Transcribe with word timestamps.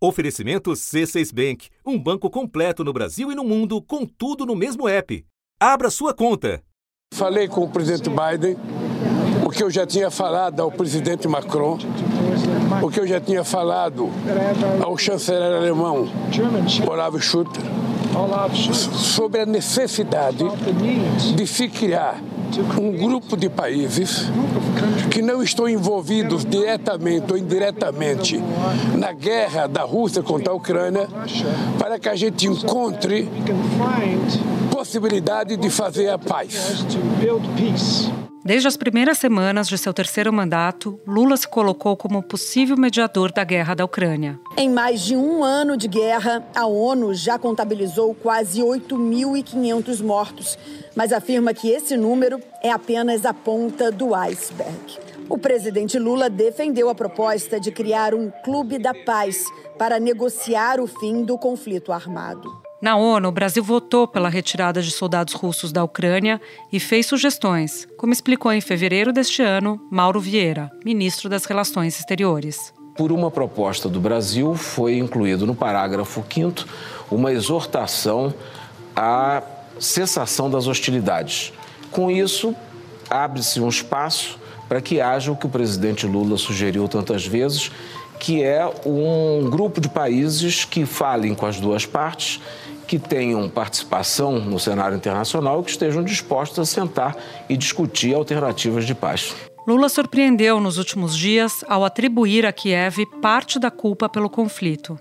Oferecimento 0.00 0.70
C6 0.70 1.34
Bank, 1.34 1.68
um 1.84 1.98
banco 1.98 2.30
completo 2.30 2.84
no 2.84 2.92
Brasil 2.92 3.32
e 3.32 3.34
no 3.34 3.42
mundo, 3.42 3.82
com 3.82 4.06
tudo 4.06 4.46
no 4.46 4.54
mesmo 4.54 4.88
app. 4.88 5.24
Abra 5.58 5.90
sua 5.90 6.14
conta. 6.14 6.62
Falei 7.12 7.48
com 7.48 7.64
o 7.64 7.68
presidente 7.68 8.08
Biden 8.08 8.56
o 9.44 9.50
que 9.50 9.62
eu 9.62 9.70
já 9.70 9.84
tinha 9.84 10.08
falado 10.08 10.60
ao 10.60 10.70
presidente 10.70 11.26
Macron, 11.26 11.78
o 12.80 12.90
que 12.90 13.00
eu 13.00 13.06
já 13.08 13.20
tinha 13.20 13.42
falado 13.42 14.08
ao 14.80 14.96
chanceler 14.96 15.56
alemão 15.56 16.08
Olaf 16.86 17.18
Schutter, 17.18 17.62
sobre 18.94 19.40
a 19.40 19.46
necessidade 19.46 20.44
de 21.34 21.46
se 21.46 21.68
criar 21.68 22.22
um 22.78 22.92
grupo 22.92 23.36
de 23.36 23.48
países 23.48 24.26
que 25.10 25.22
não 25.22 25.42
estão 25.42 25.68
envolvidos 25.68 26.44
diretamente 26.44 27.32
ou 27.32 27.38
indiretamente 27.38 28.42
na 28.96 29.12
guerra 29.12 29.66
da 29.66 29.82
Rússia 29.82 30.22
contra 30.22 30.52
a 30.52 30.56
Ucrânia, 30.56 31.08
para 31.78 31.98
que 31.98 32.08
a 32.08 32.16
gente 32.16 32.46
encontre 32.46 33.28
possibilidade 34.70 35.56
de 35.56 35.70
fazer 35.70 36.08
a 36.08 36.18
paz. 36.18 36.84
Desde 38.48 38.66
as 38.66 38.78
primeiras 38.78 39.18
semanas 39.18 39.68
de 39.68 39.76
seu 39.76 39.92
terceiro 39.92 40.32
mandato, 40.32 40.98
Lula 41.06 41.36
se 41.36 41.46
colocou 41.46 41.94
como 41.98 42.22
possível 42.22 42.78
mediador 42.78 43.30
da 43.30 43.44
guerra 43.44 43.74
da 43.74 43.84
Ucrânia. 43.84 44.40
Em 44.56 44.70
mais 44.70 45.02
de 45.02 45.14
um 45.14 45.44
ano 45.44 45.76
de 45.76 45.86
guerra, 45.86 46.42
a 46.54 46.64
ONU 46.64 47.12
já 47.12 47.38
contabilizou 47.38 48.14
quase 48.14 48.62
8.500 48.62 50.02
mortos, 50.02 50.58
mas 50.96 51.12
afirma 51.12 51.52
que 51.52 51.68
esse 51.68 51.94
número 51.94 52.40
é 52.62 52.70
apenas 52.70 53.26
a 53.26 53.34
ponta 53.34 53.92
do 53.92 54.14
iceberg. 54.14 54.98
O 55.28 55.36
presidente 55.36 55.98
Lula 55.98 56.30
defendeu 56.30 56.88
a 56.88 56.94
proposta 56.94 57.60
de 57.60 57.70
criar 57.70 58.14
um 58.14 58.30
clube 58.42 58.78
da 58.78 58.94
paz 58.94 59.44
para 59.76 60.00
negociar 60.00 60.80
o 60.80 60.86
fim 60.86 61.22
do 61.22 61.36
conflito 61.36 61.92
armado. 61.92 62.67
Na 62.80 62.96
ONU, 62.96 63.28
o 63.28 63.32
Brasil 63.32 63.62
votou 63.62 64.06
pela 64.06 64.28
retirada 64.28 64.80
de 64.80 64.92
soldados 64.92 65.34
russos 65.34 65.72
da 65.72 65.82
Ucrânia 65.82 66.40
e 66.72 66.78
fez 66.78 67.06
sugestões, 67.06 67.88
como 67.96 68.12
explicou 68.12 68.52
em 68.52 68.60
fevereiro 68.60 69.12
deste 69.12 69.42
ano 69.42 69.80
Mauro 69.90 70.20
Vieira, 70.20 70.70
ministro 70.84 71.28
das 71.28 71.44
Relações 71.44 71.98
Exteriores. 71.98 72.72
Por 72.96 73.10
uma 73.10 73.32
proposta 73.32 73.88
do 73.88 74.00
Brasil, 74.00 74.54
foi 74.54 74.96
incluído 74.96 75.44
no 75.44 75.56
parágrafo 75.56 76.24
5 76.32 76.64
uma 77.10 77.32
exortação 77.32 78.32
à 78.94 79.42
cessação 79.80 80.48
das 80.48 80.68
hostilidades. 80.68 81.52
Com 81.90 82.08
isso, 82.08 82.54
abre-se 83.10 83.60
um 83.60 83.68
espaço 83.68 84.38
para 84.68 84.80
que 84.80 85.00
haja 85.00 85.32
o 85.32 85.36
que 85.36 85.46
o 85.46 85.50
presidente 85.50 86.06
Lula 86.06 86.36
sugeriu 86.36 86.86
tantas 86.86 87.26
vezes, 87.26 87.72
que 88.18 88.42
é 88.42 88.64
um 88.84 89.48
grupo 89.50 89.80
de 89.80 89.88
países 89.88 90.64
que 90.64 90.84
falem 90.84 91.34
com 91.34 91.46
as 91.46 91.60
duas 91.60 91.86
partes 91.86 92.40
que 92.86 92.98
tenham 92.98 93.48
participação 93.50 94.38
no 94.38 94.58
cenário 94.58 94.96
internacional 94.96 95.60
e 95.60 95.64
que 95.64 95.70
estejam 95.70 96.02
dispostos 96.02 96.58
a 96.58 96.64
sentar 96.64 97.16
e 97.48 97.56
discutir 97.56 98.14
alternativas 98.14 98.86
de 98.86 98.94
paz. 98.94 99.34
Lula 99.66 99.90
surpreendeu 99.90 100.58
nos 100.58 100.78
últimos 100.78 101.14
dias 101.14 101.62
ao 101.68 101.84
atribuir 101.84 102.46
a 102.46 102.52
Kiev 102.52 103.04
parte 103.20 103.58
da 103.58 103.70
culpa 103.70 104.08
pelo 104.08 104.30
conflito. 104.30 104.98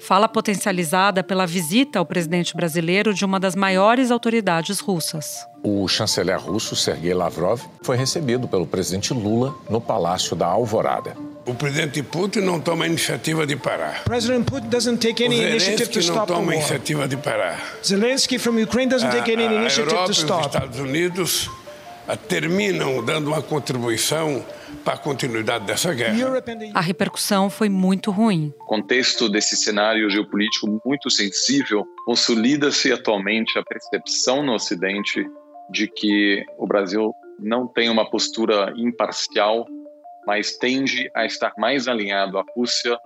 Fala 0.00 0.26
potencializada 0.26 1.22
pela 1.22 1.46
visita 1.46 1.98
ao 1.98 2.06
presidente 2.06 2.56
brasileiro 2.56 3.12
de 3.12 3.24
uma 3.24 3.38
das 3.38 3.54
maiores 3.54 4.10
autoridades 4.10 4.80
russas. 4.80 5.46
O 5.62 5.86
chanceler 5.86 6.38
russo 6.40 6.74
Sergei 6.74 7.12
Lavrov 7.12 7.60
foi 7.82 7.96
recebido 7.96 8.48
pelo 8.48 8.66
presidente 8.66 9.12
Lula 9.12 9.54
no 9.68 9.80
Palácio 9.80 10.34
da 10.34 10.46
Alvorada. 10.46 11.14
O 11.46 11.54
presidente 11.54 12.02
Putin 12.02 12.40
não 12.40 12.60
toma 12.60 12.86
iniciativa 12.86 13.46
de 13.46 13.56
parar. 13.56 14.04
President 14.04 14.44
Putin 14.44 14.68
doesn't 14.68 14.98
take 14.98 15.24
any 15.24 15.40
initiative 15.40 15.90
to 15.90 16.00
stop 16.00 16.26
the 16.26 16.32
war. 16.32 16.40
não 16.40 16.46
toma 16.46 16.54
iniciativa 16.54 17.06
de 17.06 17.16
parar. 17.16 17.60
Zelensky 17.84 18.38
from 18.38 18.58
Ukraine 18.58 18.90
doesn't 18.90 19.10
take 19.10 19.30
any 19.32 19.44
initiative 19.44 20.04
to 20.06 20.12
stop. 20.12 20.40
Os 20.40 20.46
Estados 20.46 20.78
Unidos 20.78 21.50
terminam 22.16 23.04
dando 23.04 23.28
uma 23.28 23.42
contribuição 23.42 24.44
para 24.84 24.94
a 24.94 24.98
continuidade 24.98 25.66
dessa 25.66 25.92
guerra. 25.92 26.42
A 26.74 26.80
repercussão 26.80 27.50
foi 27.50 27.68
muito 27.68 28.10
ruim. 28.10 28.52
O 28.60 28.64
contexto 28.64 29.28
desse 29.28 29.56
cenário 29.56 30.08
geopolítico 30.10 30.80
muito 30.84 31.10
sensível 31.10 31.84
consolida-se 32.04 32.92
atualmente 32.92 33.58
a 33.58 33.62
percepção 33.62 34.42
no 34.42 34.54
Ocidente 34.54 35.24
de 35.70 35.86
que 35.86 36.44
o 36.58 36.66
Brasil 36.66 37.12
não 37.38 37.66
tem 37.66 37.88
uma 37.88 38.08
postura 38.08 38.72
imparcial 38.76 39.66
mas 40.26 40.56
tende 40.56 41.10
a 41.14 41.24
estar 41.24 41.52
mais 41.58 41.88
alinhado 41.88 42.38
à 42.38 42.44
Rússia 42.54 42.98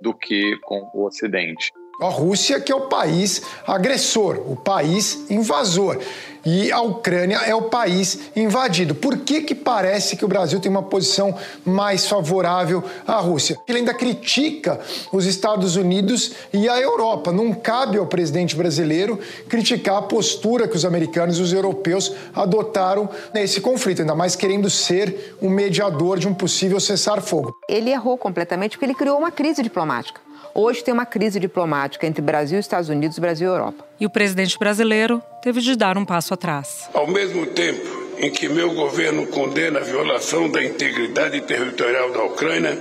do 0.00 0.12
que 0.12 0.56
com 0.62 0.90
o 0.92 1.06
Ocidente. 1.06 1.72
A 2.00 2.08
Rússia, 2.08 2.60
que 2.60 2.70
é 2.70 2.74
o 2.74 2.88
país 2.88 3.40
agressor, 3.66 4.38
o 4.46 4.54
país 4.54 5.30
invasor. 5.30 5.98
E 6.44 6.70
a 6.70 6.80
Ucrânia 6.80 7.38
é 7.38 7.54
o 7.54 7.62
país 7.62 8.30
invadido. 8.36 8.94
Por 8.94 9.16
que, 9.18 9.40
que 9.40 9.54
parece 9.54 10.14
que 10.14 10.24
o 10.24 10.28
Brasil 10.28 10.60
tem 10.60 10.70
uma 10.70 10.82
posição 10.82 11.34
mais 11.64 12.06
favorável 12.06 12.84
à 13.04 13.16
Rússia? 13.16 13.58
Ele 13.66 13.78
ainda 13.78 13.92
critica 13.92 14.78
os 15.10 15.26
Estados 15.26 15.74
Unidos 15.74 16.32
e 16.52 16.68
a 16.68 16.78
Europa. 16.78 17.32
Não 17.32 17.52
cabe 17.52 17.98
ao 17.98 18.06
presidente 18.06 18.54
brasileiro 18.54 19.18
criticar 19.48 19.96
a 19.96 20.02
postura 20.02 20.68
que 20.68 20.76
os 20.76 20.84
americanos 20.84 21.38
e 21.38 21.42
os 21.42 21.52
europeus 21.52 22.12
adotaram 22.32 23.08
nesse 23.34 23.60
conflito, 23.60 24.02
ainda 24.02 24.14
mais 24.14 24.36
querendo 24.36 24.70
ser 24.70 25.36
o 25.40 25.50
mediador 25.50 26.16
de 26.16 26.28
um 26.28 26.34
possível 26.34 26.78
cessar-fogo. 26.78 27.56
Ele 27.68 27.90
errou 27.90 28.16
completamente 28.16 28.76
porque 28.76 28.84
ele 28.84 28.94
criou 28.94 29.18
uma 29.18 29.32
crise 29.32 29.62
diplomática. 29.62 30.20
Hoje 30.54 30.82
tem 30.82 30.92
uma 30.92 31.06
crise 31.06 31.38
diplomática 31.38 32.06
entre 32.06 32.22
Brasil, 32.22 32.58
Estados 32.58 32.88
Unidos, 32.88 33.18
Brasil 33.18 33.48
e 33.48 33.52
Europa. 33.52 33.84
E 34.00 34.06
o 34.06 34.10
presidente 34.10 34.58
brasileiro 34.58 35.22
teve 35.42 35.60
de 35.60 35.76
dar 35.76 35.96
um 35.98 36.04
passo 36.04 36.34
atrás. 36.34 36.88
Ao 36.94 37.06
mesmo 37.06 37.46
tempo 37.46 38.06
em 38.18 38.30
que 38.30 38.48
meu 38.48 38.74
governo 38.74 39.26
condena 39.26 39.78
a 39.78 39.82
violação 39.82 40.50
da 40.50 40.64
integridade 40.64 41.40
territorial 41.42 42.10
da 42.12 42.24
Ucrânia, 42.24 42.78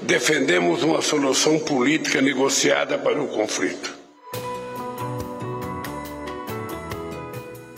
defendemos 0.00 0.82
uma 0.82 1.02
solução 1.02 1.58
política 1.58 2.22
negociada 2.22 2.98
para 2.98 3.22
o 3.22 3.28
conflito. 3.28 3.94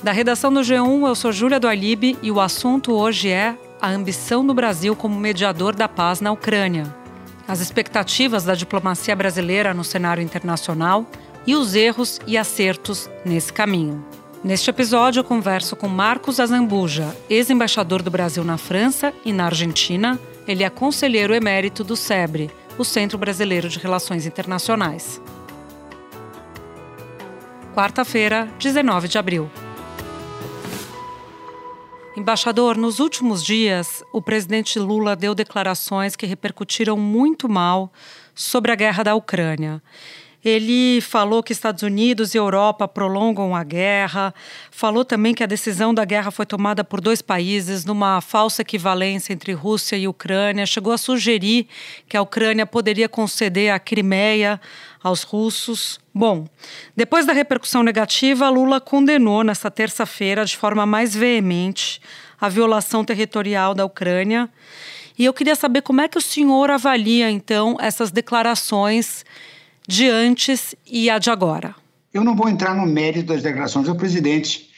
Da 0.02 0.12
redação 0.12 0.52
do 0.52 0.60
G1, 0.60 1.08
eu 1.08 1.14
sou 1.14 1.32
Júlia 1.32 1.58
do 1.58 1.66
Alibe 1.66 2.16
e 2.22 2.30
o 2.30 2.38
assunto 2.38 2.92
hoje 2.92 3.30
é 3.30 3.56
a 3.80 3.90
ambição 3.90 4.46
do 4.46 4.54
Brasil 4.54 4.94
como 4.94 5.18
mediador 5.18 5.74
da 5.74 5.88
paz 5.88 6.20
na 6.20 6.30
Ucrânia 6.30 7.03
as 7.46 7.60
expectativas 7.60 8.44
da 8.44 8.54
diplomacia 8.54 9.14
brasileira 9.14 9.74
no 9.74 9.84
cenário 9.84 10.22
internacional 10.22 11.06
e 11.46 11.54
os 11.54 11.74
erros 11.74 12.18
e 12.26 12.36
acertos 12.36 13.08
nesse 13.24 13.52
caminho. 13.52 14.04
Neste 14.42 14.68
episódio, 14.68 15.20
eu 15.20 15.24
converso 15.24 15.74
com 15.74 15.88
Marcos 15.88 16.38
Azambuja, 16.38 17.16
ex-embaixador 17.30 18.02
do 18.02 18.10
Brasil 18.10 18.44
na 18.44 18.58
França 18.58 19.12
e 19.24 19.32
na 19.32 19.46
Argentina. 19.46 20.20
Ele 20.46 20.62
é 20.62 20.68
conselheiro 20.68 21.34
emérito 21.34 21.82
do 21.82 21.96
SEBRE, 21.96 22.50
o 22.76 22.84
Centro 22.84 23.16
Brasileiro 23.16 23.68
de 23.68 23.78
Relações 23.78 24.26
Internacionais. 24.26 25.20
Quarta-feira, 27.74 28.48
19 28.58 29.08
de 29.08 29.18
abril. 29.18 29.50
Embaixador, 32.16 32.76
nos 32.76 33.00
últimos 33.00 33.44
dias, 33.44 34.04
o 34.12 34.22
presidente 34.22 34.78
Lula 34.78 35.16
deu 35.16 35.34
declarações 35.34 36.14
que 36.14 36.24
repercutiram 36.24 36.96
muito 36.96 37.48
mal 37.48 37.92
sobre 38.32 38.70
a 38.70 38.76
guerra 38.76 39.02
da 39.02 39.16
Ucrânia. 39.16 39.82
Ele 40.44 41.00
falou 41.00 41.42
que 41.42 41.52
Estados 41.52 41.82
Unidos 41.82 42.34
e 42.34 42.38
Europa 42.38 42.86
prolongam 42.86 43.56
a 43.56 43.64
guerra, 43.64 44.34
falou 44.70 45.04
também 45.04 45.32
que 45.32 45.42
a 45.42 45.46
decisão 45.46 45.94
da 45.94 46.04
guerra 46.04 46.30
foi 46.30 46.44
tomada 46.44 46.84
por 46.84 47.00
dois 47.00 47.22
países 47.22 47.84
numa 47.86 48.20
falsa 48.20 48.60
equivalência 48.60 49.32
entre 49.32 49.52
Rússia 49.52 49.96
e 49.96 50.06
Ucrânia, 50.06 50.66
chegou 50.66 50.92
a 50.92 50.98
sugerir 50.98 51.66
que 52.06 52.16
a 52.16 52.20
Ucrânia 52.22 52.66
poderia 52.66 53.08
conceder 53.08 53.72
a 53.72 53.78
Crimeia 53.78 54.60
aos 55.02 55.22
russos. 55.22 55.98
Bom, 56.14 56.46
depois 56.94 57.24
da 57.24 57.32
repercussão 57.32 57.82
negativa, 57.82 58.48
Lula 58.50 58.80
condenou 58.80 59.42
nesta 59.42 59.70
terça-feira, 59.70 60.44
de 60.44 60.56
forma 60.56 60.84
mais 60.84 61.14
veemente, 61.14 62.00
a 62.38 62.48
violação 62.50 63.02
territorial 63.02 63.74
da 63.74 63.84
Ucrânia. 63.84 64.50
E 65.18 65.24
eu 65.24 65.32
queria 65.32 65.54
saber 65.54 65.82
como 65.82 66.00
é 66.00 66.08
que 66.08 66.18
o 66.18 66.20
senhor 66.20 66.70
avalia, 66.70 67.30
então, 67.30 67.76
essas 67.80 68.10
declarações 68.10 69.24
de 69.88 70.08
antes 70.08 70.74
e 70.86 71.10
a 71.10 71.18
de 71.18 71.30
agora. 71.30 71.74
Eu 72.12 72.24
não 72.24 72.36
vou 72.36 72.48
entrar 72.48 72.74
no 72.74 72.86
mérito 72.86 73.32
das 73.32 73.42
declarações 73.42 73.86
do 73.86 73.96
presidente. 73.96 74.70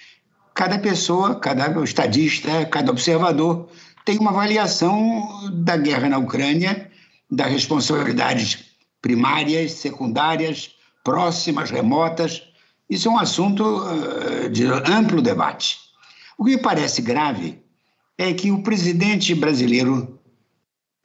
Cada 0.54 0.78
pessoa, 0.78 1.34
cada 1.34 1.68
estadista, 1.82 2.64
cada 2.66 2.90
observador 2.90 3.68
tem 4.04 4.18
uma 4.18 4.30
avaliação 4.30 5.50
da 5.52 5.76
guerra 5.76 6.08
na 6.08 6.18
Ucrânia, 6.18 6.90
das 7.30 7.50
responsabilidades 7.50 8.64
primárias, 9.02 9.72
secundárias, 9.72 10.70
próximas, 11.04 11.70
remotas. 11.70 12.42
Isso 12.88 13.08
é 13.08 13.10
um 13.10 13.18
assunto 13.18 13.62
uh, 13.64 14.48
de 14.48 14.64
amplo 14.64 15.20
debate. 15.20 15.78
O 16.38 16.44
que 16.44 16.56
me 16.56 16.62
parece 16.62 17.02
grave 17.02 17.58
é 18.16 18.32
que 18.32 18.50
o 18.50 18.62
presidente 18.62 19.34
brasileiro 19.34 20.18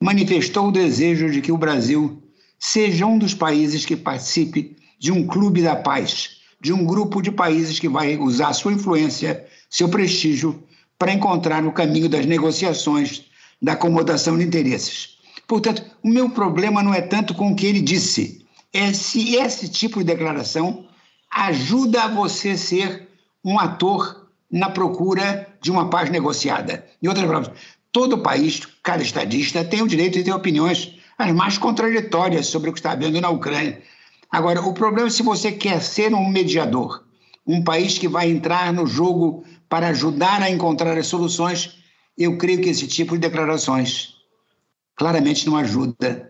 manifestou 0.01 0.67
o 0.67 0.71
desejo 0.71 1.29
de 1.29 1.41
que 1.41 1.51
o 1.51 1.57
Brasil 1.57 2.20
seja 2.61 3.07
um 3.07 3.17
dos 3.17 3.33
países 3.33 3.83
que 3.83 3.95
participe 3.95 4.77
de 4.99 5.11
um 5.11 5.25
clube 5.25 5.63
da 5.63 5.75
paz, 5.75 6.37
de 6.61 6.71
um 6.71 6.85
grupo 6.85 7.19
de 7.19 7.31
países 7.31 7.79
que 7.79 7.89
vai 7.89 8.15
usar 8.17 8.53
sua 8.53 8.71
influência, 8.71 9.43
seu 9.67 9.89
prestígio, 9.89 10.63
para 10.97 11.11
encontrar 11.11 11.65
o 11.65 11.71
caminho 11.71 12.07
das 12.07 12.27
negociações, 12.27 13.23
da 13.59 13.73
acomodação 13.73 14.37
de 14.37 14.45
interesses. 14.45 15.17
Portanto, 15.47 15.83
o 16.03 16.07
meu 16.07 16.29
problema 16.29 16.83
não 16.83 16.93
é 16.93 17.01
tanto 17.01 17.33
com 17.33 17.51
o 17.51 17.55
que 17.55 17.65
ele 17.65 17.81
disse, 17.81 18.45
é 18.71 18.93
se 18.93 19.35
esse 19.35 19.67
tipo 19.67 19.97
de 19.97 20.05
declaração 20.05 20.85
ajuda 21.31 22.03
a 22.03 22.07
você 22.07 22.55
ser 22.55 23.09
um 23.43 23.57
ator 23.59 24.29
na 24.51 24.69
procura 24.69 25.47
de 25.61 25.71
uma 25.71 25.89
paz 25.89 26.11
negociada. 26.11 26.85
Em 27.01 27.07
outras 27.07 27.25
palavras, 27.25 27.51
todo 27.91 28.19
país, 28.19 28.61
cada 28.83 29.01
estadista, 29.01 29.65
tem 29.65 29.81
o 29.81 29.87
direito 29.87 30.19
de 30.19 30.25
ter 30.25 30.31
opiniões 30.31 31.00
as 31.23 31.33
mais 31.33 31.57
contraditórias 31.57 32.47
sobre 32.47 32.69
o 32.69 32.73
que 32.73 32.79
está 32.79 32.91
havendo 32.91 33.19
na 33.19 33.29
Ucrânia. 33.29 33.81
Agora, 34.29 34.61
o 34.61 34.73
problema 34.73 35.07
é 35.07 35.11
se 35.11 35.23
você 35.23 35.51
quer 35.51 35.81
ser 35.81 36.13
um 36.13 36.27
mediador, 36.29 37.03
um 37.45 37.63
país 37.63 37.97
que 37.97 38.07
vai 38.07 38.29
entrar 38.29 38.71
no 38.71 38.85
jogo 38.87 39.43
para 39.67 39.89
ajudar 39.89 40.41
a 40.41 40.49
encontrar 40.49 40.97
as 40.97 41.07
soluções, 41.07 41.77
eu 42.17 42.37
creio 42.37 42.61
que 42.61 42.69
esse 42.69 42.87
tipo 42.87 43.13
de 43.15 43.21
declarações 43.21 44.15
claramente 44.95 45.45
não 45.45 45.57
ajuda. 45.57 46.29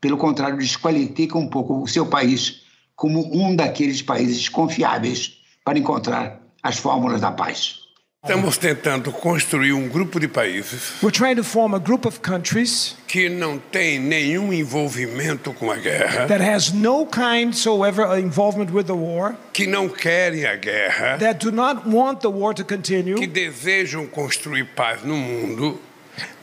Pelo 0.00 0.16
contrário, 0.16 0.58
desqualifica 0.58 1.38
um 1.38 1.48
pouco 1.48 1.82
o 1.82 1.86
seu 1.86 2.06
país 2.06 2.62
como 2.94 3.34
um 3.34 3.54
daqueles 3.54 4.00
países 4.02 4.48
confiáveis 4.48 5.38
para 5.64 5.78
encontrar 5.78 6.40
as 6.62 6.78
fórmulas 6.78 7.20
da 7.20 7.32
paz. 7.32 7.85
Estamos 8.26 8.58
tentando 8.58 9.12
construir 9.12 9.72
um 9.72 9.88
grupo 9.88 10.18
de 10.18 10.26
países. 10.26 11.00
We're 11.00 11.16
trying 11.16 11.36
to 11.36 11.44
form 11.44 11.76
a 11.76 11.78
group 11.78 12.06
of 12.06 12.18
countries 12.18 12.96
que 13.06 13.28
não 13.28 13.56
tem 13.56 14.00
nenhum 14.00 14.52
envolvimento 14.52 15.52
com 15.52 15.70
a 15.70 15.76
guerra. 15.76 16.26
That 16.26 16.42
has 16.42 16.72
no 16.72 17.06
kind 17.06 17.54
soever 17.54 18.18
involvement 18.18 18.72
with 18.72 18.86
the 18.86 18.94
war. 18.94 19.36
Que 19.52 19.68
não 19.68 19.88
querem 19.88 20.44
a 20.44 20.56
guerra. 20.56 21.18
That 21.18 21.38
do 21.38 21.52
not 21.52 21.88
want 21.88 22.20
the 22.22 22.28
war 22.28 22.52
to 22.52 22.64
continue. 22.64 23.14
Que 23.14 23.28
desejam 23.28 24.08
construir 24.08 24.64
paz 24.74 25.04
no 25.04 25.16
mundo. 25.16 25.80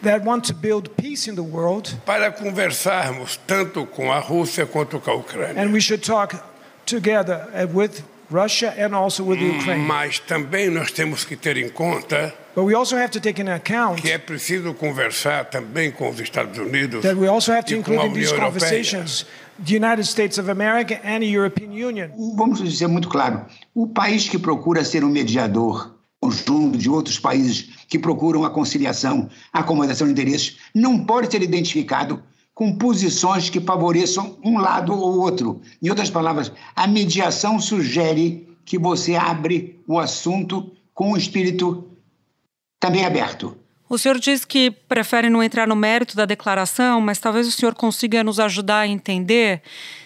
That 0.04 0.26
want 0.26 0.48
to 0.48 0.54
build 0.54 0.90
peace 0.96 1.30
in 1.30 1.36
the 1.36 1.42
world. 1.42 1.98
Para 2.06 2.32
conversarmos 2.32 3.38
tanto 3.46 3.86
com 3.86 4.10
a 4.10 4.20
Rússia 4.20 4.66
quanto 4.66 5.02
com 5.02 5.12
a 5.12 5.16
Ucrânia. 5.18 5.62
And 5.62 5.74
we 5.74 5.82
should 5.82 6.02
talk 6.02 6.34
together 6.86 7.46
with 7.74 8.04
Russia 8.34 8.74
and 8.78 8.96
also 8.96 9.24
with 9.24 9.40
Ukraine. 9.40 9.86
Mas 9.86 10.20
também 10.20 10.70
nós 10.70 10.92
temos 10.92 11.24
que 11.24 11.36
ter 11.36 11.58
em 11.58 11.70
conta 11.70 12.34
But 12.56 12.66
we 12.66 12.76
also 12.76 12.96
have 12.96 13.10
to 13.12 13.20
take 13.20 13.42
into 13.42 13.52
account 13.52 14.02
que 14.02 14.12
é 14.12 14.18
preciso 14.18 14.74
conversar 14.74 15.46
também 15.46 15.92
com 15.92 16.10
os 16.10 16.20
Estados 16.20 16.58
Unidos 16.58 17.02
that 17.02 17.16
we 17.16 17.28
also 17.28 17.52
have 17.52 17.66
to 17.66 17.76
include 17.76 18.06
in 18.08 18.14
these 18.14 18.32
Europeia. 18.32 18.52
conversations 18.52 19.26
the 19.64 19.76
United 19.76 20.04
States 20.08 20.38
of 20.38 20.50
America 20.50 21.00
and 21.04 21.20
the 21.20 21.28
European 21.28 21.72
Union. 21.72 22.10
Vamos 22.36 22.62
dizer 22.62 22.88
muito 22.88 23.08
claro: 23.08 23.46
o 23.74 23.88
país 23.88 24.28
que 24.28 24.38
procura 24.40 24.84
ser 24.84 25.04
um 25.04 25.10
mediador 25.10 25.94
conjunto 26.20 26.78
de 26.78 26.90
outros 26.90 27.20
países 27.20 27.70
que 27.90 28.00
procuram 28.00 28.46
a 28.46 28.50
conciliação, 28.50 29.30
a 29.52 29.60
acomodação 29.60 30.08
de 30.08 30.14
interesses, 30.14 30.58
não 30.74 31.06
pode 31.06 31.30
ser 31.30 31.42
identificado 31.42 32.24
com 32.54 32.78
posições 32.78 33.50
que 33.50 33.60
favoreçam 33.60 34.38
um 34.44 34.58
lado 34.58 34.94
ou 34.94 35.20
outro. 35.20 35.62
Em 35.82 35.90
outras 35.90 36.10
palavras, 36.10 36.52
a 36.76 36.88
mediação 36.88 37.60
sugere 37.60 38.48
que 38.66 38.78
você 38.78 39.16
abre 39.16 39.82
o 39.88 40.00
assunto 40.00 40.72
com 40.94 41.12
um 41.12 41.18
espírito 41.18 41.90
também 42.80 43.06
aberto. 43.06 43.58
O 43.94 43.98
senhor 44.00 44.18
diz 44.18 44.44
que 44.44 44.72
prefere 44.72 45.30
não 45.30 45.44
entrar 45.44 45.68
no 45.68 45.76
mérito 45.76 46.16
da 46.16 46.26
declaração, 46.26 47.00
mas 47.00 47.20
talvez 47.20 47.48
o 47.48 47.52
senhor 47.52 47.76
consiga 47.76 48.24
nos 48.24 48.40
ajudar 48.40 48.80
a 48.80 48.88
entender 48.88 49.62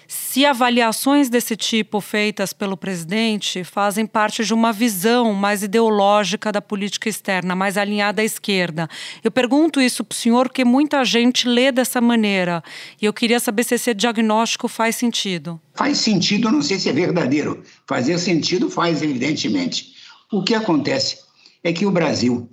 se 0.06 0.46
avaliações 0.46 1.30
desse 1.30 1.56
tipo 1.56 2.02
feitas 2.02 2.52
pelo 2.52 2.76
presidente 2.76 3.64
fazem 3.64 4.06
parte 4.06 4.44
de 4.44 4.54
uma 4.54 4.74
visão 4.74 5.34
mais 5.34 5.64
ideológica 5.64 6.52
da 6.52 6.62
política 6.62 7.08
externa, 7.08 7.56
mais 7.56 7.78
alinhada 7.78 8.22
à 8.22 8.26
esquerda. 8.26 8.90
Eu 9.24 9.32
pergunto 9.32 9.80
isso 9.80 10.04
para 10.04 10.14
o 10.14 10.18
senhor 10.18 10.50
porque 10.50 10.66
muita 10.66 11.06
gente 11.06 11.48
lê 11.48 11.72
dessa 11.72 12.02
maneira 12.02 12.62
e 13.02 13.06
eu 13.06 13.14
queria 13.14 13.40
saber 13.40 13.64
se 13.64 13.76
esse 13.76 13.94
diagnóstico 13.94 14.68
faz 14.68 14.98
sentido. 14.98 15.62
Faz 15.76 15.98
sentido, 16.00 16.52
não 16.52 16.62
sei 16.62 16.78
se 16.78 16.90
é 16.90 16.92
verdadeiro. 16.92 17.64
Fazer 17.88 18.18
sentido 18.18 18.70
faz, 18.70 19.02
evidentemente. 19.02 19.94
O 20.30 20.44
que 20.44 20.54
acontece 20.54 21.20
é 21.64 21.72
que 21.72 21.86
o 21.86 21.92
Brasil 21.92 22.50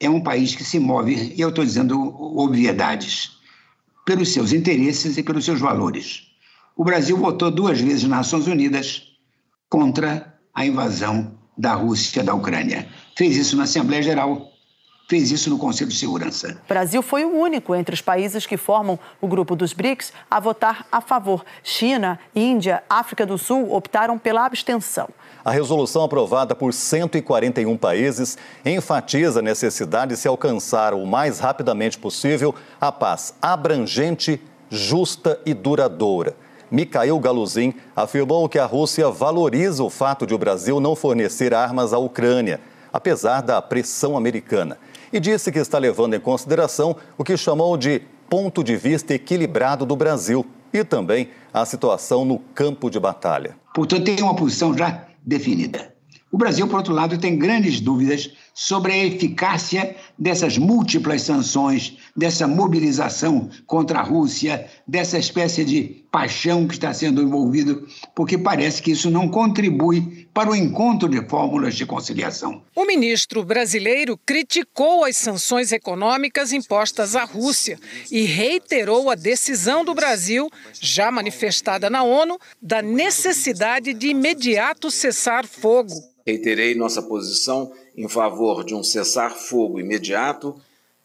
é 0.00 0.08
um 0.08 0.20
país 0.20 0.54
que 0.54 0.64
se 0.64 0.78
move, 0.78 1.32
e 1.34 1.40
eu 1.40 1.48
estou 1.48 1.64
dizendo 1.64 1.98
obviedades, 2.38 3.38
pelos 4.04 4.32
seus 4.32 4.52
interesses 4.52 5.16
e 5.16 5.22
pelos 5.22 5.44
seus 5.44 5.60
valores. 5.60 6.28
O 6.76 6.84
Brasil 6.84 7.16
votou 7.16 7.50
duas 7.50 7.80
vezes 7.80 8.02
nas 8.02 8.18
Nações 8.18 8.46
Unidas 8.46 9.02
contra 9.68 10.34
a 10.52 10.66
invasão 10.66 11.38
da 11.56 11.74
Rússia 11.74 12.22
da 12.22 12.34
Ucrânia. 12.34 12.88
Fez 13.16 13.36
isso 13.36 13.56
na 13.56 13.62
Assembleia 13.62 14.02
Geral, 14.02 14.52
fez 15.08 15.30
isso 15.30 15.48
no 15.48 15.58
Conselho 15.58 15.90
de 15.90 15.96
Segurança. 15.96 16.60
O 16.64 16.68
Brasil 16.68 17.00
foi 17.00 17.24
o 17.24 17.30
único 17.30 17.74
entre 17.74 17.94
os 17.94 18.00
países 18.00 18.44
que 18.44 18.56
formam 18.56 18.98
o 19.20 19.28
grupo 19.28 19.54
dos 19.54 19.72
BRICS 19.72 20.12
a 20.30 20.40
votar 20.40 20.86
a 20.90 21.00
favor. 21.00 21.44
China, 21.62 22.18
Índia, 22.34 22.82
África 22.90 23.24
do 23.24 23.38
Sul 23.38 23.72
optaram 23.72 24.18
pela 24.18 24.44
abstenção. 24.44 25.08
A 25.44 25.50
resolução 25.50 26.02
aprovada 26.02 26.54
por 26.54 26.72
141 26.72 27.76
países 27.76 28.38
enfatiza 28.64 29.40
a 29.40 29.42
necessidade 29.42 30.14
de 30.14 30.16
se 30.16 30.26
alcançar 30.26 30.94
o 30.94 31.04
mais 31.04 31.38
rapidamente 31.38 31.98
possível 31.98 32.54
a 32.80 32.90
paz 32.90 33.34
abrangente, 33.42 34.40
justa 34.70 35.38
e 35.44 35.52
duradoura. 35.52 36.34
Mikhail 36.70 37.18
Galuzin 37.20 37.74
afirmou 37.94 38.48
que 38.48 38.58
a 38.58 38.64
Rússia 38.64 39.10
valoriza 39.10 39.84
o 39.84 39.90
fato 39.90 40.26
de 40.26 40.34
o 40.34 40.38
Brasil 40.38 40.80
não 40.80 40.96
fornecer 40.96 41.52
armas 41.52 41.92
à 41.92 41.98
Ucrânia, 41.98 42.58
apesar 42.90 43.42
da 43.42 43.60
pressão 43.60 44.16
americana, 44.16 44.78
e 45.12 45.20
disse 45.20 45.52
que 45.52 45.58
está 45.58 45.76
levando 45.76 46.14
em 46.14 46.20
consideração 46.20 46.96
o 47.18 47.22
que 47.22 47.36
chamou 47.36 47.76
de 47.76 48.00
ponto 48.30 48.64
de 48.64 48.76
vista 48.76 49.12
equilibrado 49.12 49.84
do 49.84 49.94
Brasil 49.94 50.46
e 50.72 50.82
também 50.82 51.28
a 51.52 51.66
situação 51.66 52.24
no 52.24 52.38
campo 52.38 52.88
de 52.88 52.98
batalha. 52.98 53.54
Portanto, 53.74 54.04
tem 54.04 54.22
uma 54.22 54.34
posição 54.34 54.76
já 54.76 55.04
definida. 55.24 55.94
O 56.30 56.36
Brasil, 56.36 56.66
por 56.66 56.76
outro 56.76 56.92
lado, 56.92 57.18
tem 57.18 57.38
grandes 57.38 57.80
dúvidas 57.80 58.30
sobre 58.54 58.92
a 58.92 59.04
eficácia 59.04 59.96
dessas 60.16 60.56
múltiplas 60.56 61.22
sanções, 61.22 61.98
dessa 62.16 62.46
mobilização 62.46 63.50
contra 63.66 63.98
a 63.98 64.02
Rússia, 64.02 64.70
dessa 64.86 65.18
espécie 65.18 65.64
de 65.64 66.04
paixão 66.12 66.68
que 66.68 66.74
está 66.74 66.94
sendo 66.94 67.20
envolvido, 67.20 67.88
porque 68.14 68.38
parece 68.38 68.80
que 68.80 68.92
isso 68.92 69.10
não 69.10 69.28
contribui 69.28 70.28
para 70.32 70.48
o 70.48 70.54
encontro 70.54 71.08
de 71.08 71.20
fórmulas 71.28 71.74
de 71.74 71.84
conciliação. 71.84 72.62
O 72.76 72.86
ministro 72.86 73.44
brasileiro 73.44 74.16
criticou 74.24 75.04
as 75.04 75.16
sanções 75.16 75.72
econômicas 75.72 76.52
impostas 76.52 77.16
à 77.16 77.24
Rússia 77.24 77.80
e 78.12 78.22
reiterou 78.22 79.10
a 79.10 79.16
decisão 79.16 79.84
do 79.84 79.92
Brasil, 79.92 80.48
já 80.80 81.10
manifestada 81.10 81.90
na 81.90 82.04
ONU, 82.04 82.38
da 82.62 82.80
necessidade 82.80 83.92
de 83.92 84.08
imediato 84.08 84.92
cessar 84.92 85.44
fogo. 85.44 85.94
Reiterei 86.24 86.74
nossa 86.74 87.02
posição 87.02 87.72
em 87.96 88.08
favor 88.08 88.64
de 88.64 88.74
um 88.74 88.82
cessar-fogo 88.82 89.78
imediato, 89.78 90.54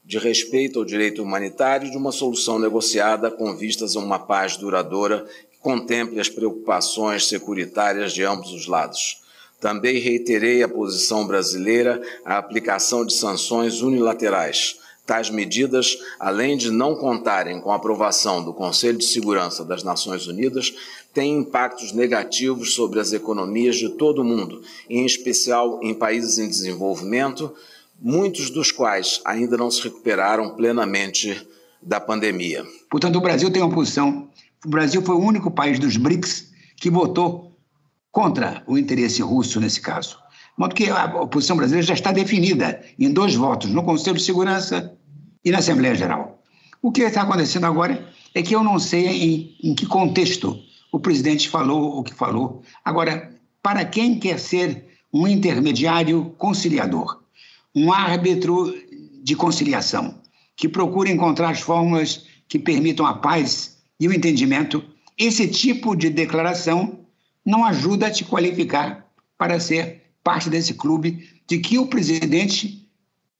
de 0.03 0.17
respeito 0.17 0.79
ao 0.79 0.85
direito 0.85 1.21
humanitário 1.21 1.87
e 1.87 1.91
de 1.91 1.97
uma 1.97 2.11
solução 2.11 2.57
negociada 2.57 3.29
com 3.29 3.55
vistas 3.55 3.95
a 3.95 3.99
uma 3.99 4.17
paz 4.17 4.57
duradoura 4.57 5.25
que 5.51 5.59
contemple 5.59 6.19
as 6.19 6.29
preocupações 6.29 7.27
securitárias 7.27 8.13
de 8.13 8.23
ambos 8.23 8.51
os 8.51 8.65
lados. 8.65 9.21
Também 9.59 9.99
reiterei 9.99 10.63
a 10.63 10.69
posição 10.69 11.27
brasileira 11.27 12.01
à 12.25 12.37
aplicação 12.37 13.05
de 13.05 13.13
sanções 13.13 13.81
unilaterais. 13.81 14.79
Tais 15.09 15.31
medidas, 15.31 15.97
além 16.19 16.55
de 16.55 16.69
não 16.69 16.93
contarem 16.93 17.59
com 17.59 17.71
a 17.71 17.77
aprovação 17.77 18.43
do 18.43 18.53
Conselho 18.53 18.99
de 18.99 19.05
Segurança 19.05 19.65
das 19.65 19.83
Nações 19.83 20.27
Unidas, 20.27 20.71
têm 21.11 21.39
impactos 21.39 21.91
negativos 21.93 22.75
sobre 22.75 22.99
as 22.99 23.11
economias 23.11 23.77
de 23.77 23.89
todo 23.89 24.21
o 24.21 24.23
mundo, 24.23 24.61
em 24.87 25.03
especial 25.07 25.79
em 25.81 25.95
países 25.95 26.37
em 26.37 26.47
desenvolvimento, 26.47 27.51
muitos 27.99 28.51
dos 28.51 28.71
quais 28.71 29.19
ainda 29.25 29.57
não 29.57 29.71
se 29.71 29.81
recuperaram 29.81 30.51
plenamente 30.51 31.41
da 31.81 31.99
pandemia. 31.99 32.63
Portanto, 32.87 33.15
o 33.15 33.21
Brasil 33.21 33.49
tem 33.49 33.63
uma 33.63 33.73
posição. 33.73 34.29
O 34.63 34.69
Brasil 34.69 35.01
foi 35.01 35.15
o 35.15 35.25
único 35.25 35.49
país 35.49 35.79
dos 35.79 35.97
BRICS 35.97 36.51
que 36.75 36.91
votou 36.91 37.57
contra 38.11 38.63
o 38.67 38.77
interesse 38.77 39.23
russo 39.23 39.59
nesse 39.59 39.81
caso. 39.81 40.19
De 40.55 40.59
modo 40.59 40.75
que 40.75 40.87
a 40.87 41.07
posição 41.25 41.57
brasileira 41.57 41.87
já 41.87 41.95
está 41.95 42.11
definida 42.11 42.79
em 42.99 43.11
dois 43.11 43.33
votos, 43.33 43.71
no 43.71 43.81
Conselho 43.81 44.17
de 44.17 44.23
Segurança 44.23 44.98
e 45.49 45.51
na 45.51 45.57
Assembleia 45.57 45.95
Geral. 45.95 46.41
O 46.81 46.91
que 46.91 47.01
está 47.01 47.23
acontecendo 47.23 47.65
agora 47.65 48.07
é 48.33 48.41
que 48.41 48.55
eu 48.55 48.63
não 48.63 48.79
sei 48.79 49.07
em, 49.07 49.55
em 49.63 49.75
que 49.75 49.85
contexto 49.85 50.57
o 50.91 50.99
presidente 50.99 51.49
falou 51.49 51.97
o 51.97 52.03
que 52.03 52.13
falou. 52.13 52.61
Agora, 52.85 53.35
para 53.61 53.83
quem 53.83 54.19
quer 54.19 54.39
ser 54.39 54.85
um 55.11 55.27
intermediário 55.27 56.35
conciliador, 56.37 57.23
um 57.75 57.91
árbitro 57.91 58.73
de 59.23 59.35
conciliação, 59.35 60.21
que 60.55 60.69
procura 60.69 61.09
encontrar 61.09 61.49
as 61.49 61.61
fórmulas 61.61 62.25
que 62.47 62.59
permitam 62.59 63.05
a 63.05 63.15
paz 63.15 63.77
e 63.99 64.07
o 64.07 64.13
entendimento, 64.13 64.83
esse 65.17 65.47
tipo 65.47 65.95
de 65.95 66.09
declaração 66.09 66.99
não 67.43 67.65
ajuda 67.65 68.07
a 68.07 68.11
te 68.11 68.23
qualificar 68.23 69.05
para 69.37 69.59
ser 69.59 70.03
parte 70.23 70.49
desse 70.49 70.75
clube 70.75 71.27
de 71.47 71.57
que 71.57 71.79
o 71.79 71.87
presidente 71.87 72.87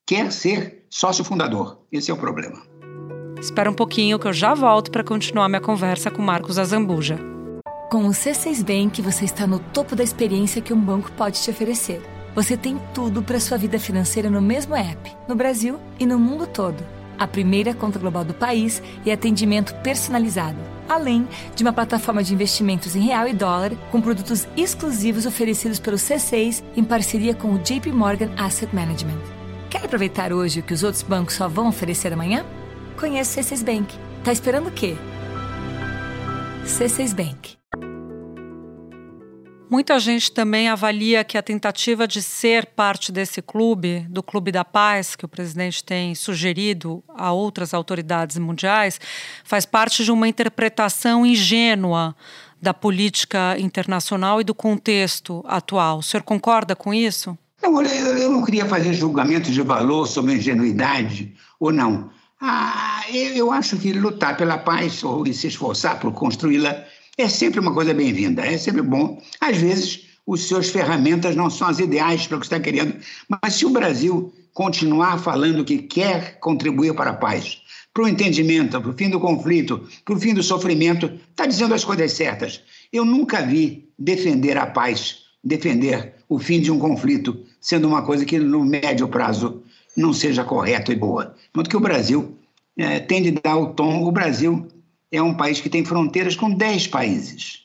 quer 0.04 0.32
ser 0.32 0.79
sócio 0.90 1.24
fundador. 1.24 1.78
Esse 1.92 2.10
é 2.10 2.14
o 2.14 2.16
problema. 2.16 2.60
Espera 3.40 3.70
um 3.70 3.74
pouquinho 3.74 4.18
que 4.18 4.26
eu 4.26 4.32
já 4.32 4.52
volto 4.52 4.90
para 4.90 5.04
continuar 5.04 5.48
minha 5.48 5.60
conversa 5.60 6.10
com 6.10 6.20
Marcos 6.20 6.58
Azambuja. 6.58 7.18
Com 7.90 8.06
o 8.06 8.10
C6 8.10 8.62
Bank, 8.62 9.00
você 9.00 9.24
está 9.24 9.46
no 9.46 9.58
topo 9.58 9.96
da 9.96 10.04
experiência 10.04 10.60
que 10.60 10.74
um 10.74 10.80
banco 10.80 11.10
pode 11.12 11.40
te 11.40 11.50
oferecer. 11.50 12.02
Você 12.34 12.56
tem 12.56 12.78
tudo 12.92 13.22
para 13.22 13.40
sua 13.40 13.56
vida 13.56 13.78
financeira 13.78 14.28
no 14.28 14.42
mesmo 14.42 14.76
app, 14.76 15.16
no 15.26 15.34
Brasil 15.34 15.80
e 15.98 16.06
no 16.06 16.18
mundo 16.18 16.46
todo. 16.46 16.84
A 17.18 17.26
primeira 17.26 17.74
conta 17.74 17.98
global 17.98 18.24
do 18.24 18.32
país 18.32 18.82
e 19.04 19.10
atendimento 19.10 19.74
personalizado, 19.82 20.58
além 20.88 21.26
de 21.54 21.62
uma 21.62 21.72
plataforma 21.72 22.22
de 22.22 22.32
investimentos 22.32 22.94
em 22.94 23.00
real 23.00 23.26
e 23.26 23.32
dólar 23.32 23.72
com 23.90 24.00
produtos 24.00 24.46
exclusivos 24.56 25.26
oferecidos 25.26 25.80
pelo 25.80 25.96
C6 25.96 26.62
em 26.76 26.84
parceria 26.84 27.34
com 27.34 27.52
o 27.52 27.58
JP 27.58 27.90
Morgan 27.92 28.30
Asset 28.36 28.74
Management. 28.74 29.39
Aproveitar 29.90 30.32
hoje 30.32 30.60
o 30.60 30.62
que 30.62 30.72
os 30.72 30.84
outros 30.84 31.02
bancos 31.02 31.34
só 31.34 31.48
vão 31.48 31.66
oferecer 31.66 32.12
amanhã? 32.12 32.46
Conheça 32.96 33.40
o 33.40 33.42
C6 33.42 33.64
Bank. 33.64 33.92
Tá 34.22 34.30
esperando 34.30 34.68
o 34.68 34.70
quê? 34.70 34.94
C6 36.64 37.12
Bank. 37.12 37.56
Muita 39.68 39.98
gente 39.98 40.30
também 40.30 40.68
avalia 40.68 41.24
que 41.24 41.36
a 41.36 41.42
tentativa 41.42 42.06
de 42.06 42.22
ser 42.22 42.66
parte 42.66 43.10
desse 43.10 43.42
clube, 43.42 44.06
do 44.08 44.22
Clube 44.22 44.52
da 44.52 44.64
Paz, 44.64 45.16
que 45.16 45.24
o 45.24 45.28
presidente 45.28 45.82
tem 45.82 46.14
sugerido 46.14 47.02
a 47.08 47.32
outras 47.32 47.74
autoridades 47.74 48.38
mundiais, 48.38 49.00
faz 49.42 49.66
parte 49.66 50.04
de 50.04 50.12
uma 50.12 50.28
interpretação 50.28 51.26
ingênua 51.26 52.14
da 52.62 52.72
política 52.72 53.58
internacional 53.58 54.40
e 54.40 54.44
do 54.44 54.54
contexto 54.54 55.44
atual. 55.48 55.98
O 55.98 56.02
senhor 56.04 56.22
concorda 56.22 56.76
com 56.76 56.94
isso? 56.94 57.36
Não, 57.62 57.82
eu 57.82 58.30
não 58.30 58.44
queria 58.44 58.66
fazer 58.66 58.94
julgamento 58.94 59.50
de 59.50 59.60
valor 59.62 60.06
sobre 60.06 60.34
ingenuidade 60.34 61.34
ou 61.58 61.72
não. 61.72 62.10
Ah, 62.40 63.04
eu 63.12 63.52
acho 63.52 63.76
que 63.76 63.92
lutar 63.92 64.36
pela 64.36 64.56
paz 64.56 65.04
ou 65.04 65.26
se 65.26 65.46
esforçar 65.46 66.00
por 66.00 66.12
construí-la 66.12 66.84
é 67.18 67.28
sempre 67.28 67.60
uma 67.60 67.74
coisa 67.74 67.92
bem-vinda, 67.92 68.46
é 68.46 68.56
sempre 68.56 68.80
bom. 68.80 69.22
Às 69.38 69.58
vezes, 69.58 70.06
os 70.26 70.48
seus 70.48 70.70
ferramentas 70.70 71.36
não 71.36 71.50
são 71.50 71.68
as 71.68 71.78
ideais 71.78 72.26
para 72.26 72.38
o 72.38 72.40
que 72.40 72.46
está 72.46 72.58
querendo, 72.58 72.96
mas 73.28 73.54
se 73.54 73.66
o 73.66 73.70
Brasil 73.70 74.32
continuar 74.54 75.18
falando 75.18 75.64
que 75.64 75.78
quer 75.78 76.38
contribuir 76.40 76.94
para 76.94 77.10
a 77.10 77.14
paz, 77.14 77.58
para 77.92 78.04
o 78.04 78.08
entendimento, 78.08 78.80
para 78.80 78.90
o 78.90 78.96
fim 78.96 79.10
do 79.10 79.20
conflito, 79.20 79.86
para 80.04 80.14
o 80.14 80.18
fim 80.18 80.32
do 80.32 80.42
sofrimento, 80.42 81.10
está 81.30 81.46
dizendo 81.46 81.74
as 81.74 81.84
coisas 81.84 82.12
certas. 82.12 82.62
Eu 82.92 83.04
nunca 83.04 83.42
vi 83.42 83.88
defender 83.98 84.56
a 84.56 84.66
paz, 84.66 85.18
defender 85.42 86.14
o 86.30 86.38
fim 86.38 86.60
de 86.60 86.70
um 86.70 86.78
conflito, 86.78 87.44
sendo 87.60 87.88
uma 87.88 88.02
coisa 88.02 88.24
que 88.24 88.38
no 88.38 88.64
médio 88.64 89.08
prazo 89.08 89.64
não 89.96 90.12
seja 90.12 90.44
correta 90.44 90.92
e 90.92 90.96
boa. 90.96 91.34
Enquanto 91.50 91.68
que 91.68 91.76
o 91.76 91.80
Brasil 91.80 92.38
é, 92.78 93.00
tem 93.00 93.20
de 93.20 93.32
dar 93.32 93.56
o 93.56 93.74
tom, 93.74 94.04
o 94.04 94.12
Brasil 94.12 94.68
é 95.10 95.20
um 95.20 95.34
país 95.34 95.60
que 95.60 95.68
tem 95.68 95.84
fronteiras 95.84 96.36
com 96.36 96.48
10 96.54 96.86
países. 96.86 97.58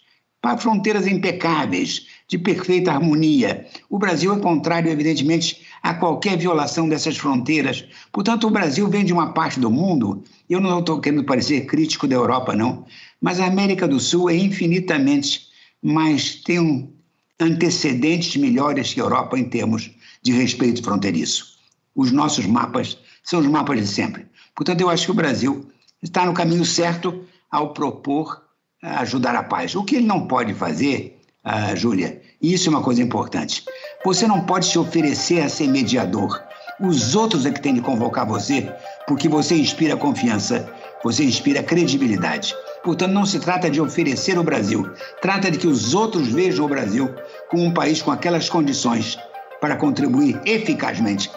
Fronteiras 0.59 1.07
impecáveis, 1.07 2.05
de 2.27 2.37
perfeita 2.37 2.91
harmonia. 2.91 3.65
O 3.89 3.97
Brasil 3.97 4.33
é 4.33 4.39
contrário, 4.39 4.91
evidentemente, 4.91 5.61
a 5.81 5.93
qualquer 5.93 6.37
violação 6.37 6.87
dessas 6.87 7.17
fronteiras. 7.17 7.83
Portanto, 8.11 8.45
o 8.45 8.51
Brasil 8.51 8.87
vem 8.87 9.03
de 9.03 9.13
uma 9.13 9.33
parte 9.33 9.59
do 9.59 9.71
mundo, 9.71 10.23
eu 10.47 10.59
não 10.59 10.79
estou 10.79 10.99
querendo 10.99 11.23
parecer 11.23 11.65
crítico 11.65 12.07
da 12.07 12.15
Europa, 12.15 12.55
não, 12.55 12.85
mas 13.19 13.39
a 13.39 13.47
América 13.47 13.87
do 13.87 13.99
Sul 13.99 14.29
é 14.29 14.35
infinitamente 14.35 15.47
mais, 15.81 16.35
tem 16.35 16.59
um 16.59 16.94
antecedentes 17.39 18.35
melhores 18.37 18.93
que 18.93 18.99
a 18.99 19.03
Europa 19.03 19.37
em 19.37 19.45
termos 19.45 19.91
de 20.21 20.31
respeito 20.31 20.83
fronteiriço. 20.83 21.55
Os 21.95 22.11
nossos 22.11 22.45
mapas 22.45 22.97
são 23.23 23.39
os 23.39 23.47
mapas 23.47 23.79
de 23.79 23.87
sempre. 23.87 24.27
Portanto, 24.55 24.81
eu 24.81 24.89
acho 24.89 25.05
que 25.05 25.11
o 25.11 25.15
Brasil 25.15 25.69
está 26.01 26.25
no 26.25 26.33
caminho 26.33 26.65
certo 26.65 27.25
ao 27.51 27.73
propor 27.73 28.43
eh, 28.81 28.87
ajudar 28.87 29.35
a 29.35 29.43
paz. 29.43 29.75
O 29.75 29.83
que 29.83 29.95
ele 29.95 30.05
não 30.05 30.27
pode 30.27 30.53
fazer, 30.53 31.19
uh, 31.45 31.75
Júlia, 31.75 32.21
e 32.41 32.53
isso 32.53 32.69
é 32.69 32.71
uma 32.71 32.83
coisa 32.83 33.01
importante, 33.01 33.63
você 34.03 34.27
não 34.27 34.45
pode 34.45 34.67
se 34.67 34.77
oferecer 34.77 35.41
a 35.41 35.49
ser 35.49 35.67
mediador. 35.67 36.41
Os 36.79 37.15
outros 37.15 37.45
é 37.45 37.51
que 37.51 37.61
têm 37.61 37.73
de 37.73 37.81
convocar 37.81 38.25
você, 38.25 38.71
porque 39.07 39.27
você 39.29 39.55
inspira 39.55 39.95
confiança, 39.95 40.71
você 41.03 41.23
inspira 41.23 41.63
credibilidade. 41.63 42.53
Portanto, 42.85 43.11
não 43.11 43.25
se 43.25 43.39
trata 43.39 43.69
de 43.69 43.81
oferecer 43.81 44.39
o 44.39 44.43
Brasil, 44.43 44.89
trata 45.21 45.51
de 45.51 45.57
que 45.57 45.67
os 45.67 45.93
outros 45.93 46.29
vejam 46.29 46.65
o 46.65 46.69
Brasil 46.69 47.13
como 47.49 47.63
um 47.63 47.73
país 47.73 48.01
com 48.01 48.11
aquelas 48.11 48.47
condições 48.47 49.17
para 49.59 49.75
contribuir 49.75 50.39
eficazmente 50.45 51.29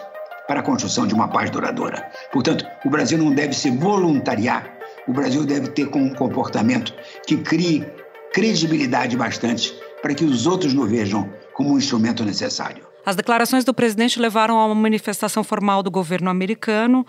para 0.47 0.61
a 0.61 0.63
construção 0.63 1.05
de 1.05 1.13
uma 1.13 1.27
paz 1.27 1.49
duradoura. 1.49 2.09
Portanto, 2.31 2.65
o 2.85 2.89
Brasil 2.89 3.17
não 3.17 3.33
deve 3.33 3.53
se 3.53 3.69
voluntariar 3.71 4.79
o 5.09 5.13
Brasil 5.13 5.43
deve 5.43 5.69
ter 5.69 5.87
um 5.95 6.13
comportamento 6.13 6.93
que 7.25 7.37
crie 7.37 7.83
credibilidade 8.31 9.17
bastante 9.17 9.73
para 10.03 10.13
que 10.13 10.23
os 10.23 10.45
outros 10.45 10.71
nos 10.71 10.87
vejam 10.87 11.27
como 11.53 11.73
um 11.73 11.79
instrumento 11.79 12.23
necessário. 12.23 12.88
As 13.05 13.15
declarações 13.15 13.63
do 13.63 13.73
presidente 13.73 14.19
levaram 14.19 14.59
a 14.59 14.65
uma 14.65 14.75
manifestação 14.75 15.43
formal 15.43 15.81
do 15.81 15.89
governo 15.89 16.29
americano. 16.29 17.05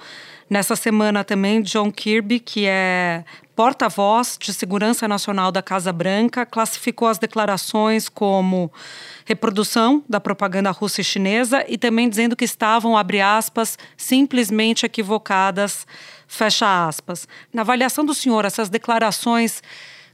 Nessa 0.49 0.75
semana 0.75 1.23
também, 1.25 1.63
John 1.63 1.93
Kirby, 1.93 2.41
que 2.41 2.65
é 2.67 3.25
porta-voz 3.55 4.39
de 4.41 4.55
segurança 4.55 5.07
nacional 5.07 5.53
da 5.53 5.61
Casa 5.63 5.93
Branca, 5.93 6.47
classificou 6.47 7.09
as 7.09 7.19
declarações 7.19 8.09
como 8.09 8.73
reprodução 9.25 10.03
da 10.09 10.19
propaganda 10.19 10.71
russa 10.71 11.03
e 11.03 11.05
chinesa 11.05 11.65
e 11.69 11.77
também 11.77 12.09
dizendo 12.09 12.35
que 12.35 12.45
estavam, 12.45 12.97
abre 12.97 13.21
aspas, 13.21 13.79
simplesmente 13.97 14.87
equivocadas 14.87 15.87
Fecha 16.33 16.87
aspas. 16.87 17.27
Na 17.53 17.63
avaliação 17.63 18.05
do 18.05 18.15
senhor, 18.15 18.45
essas 18.45 18.69
declarações 18.69 19.61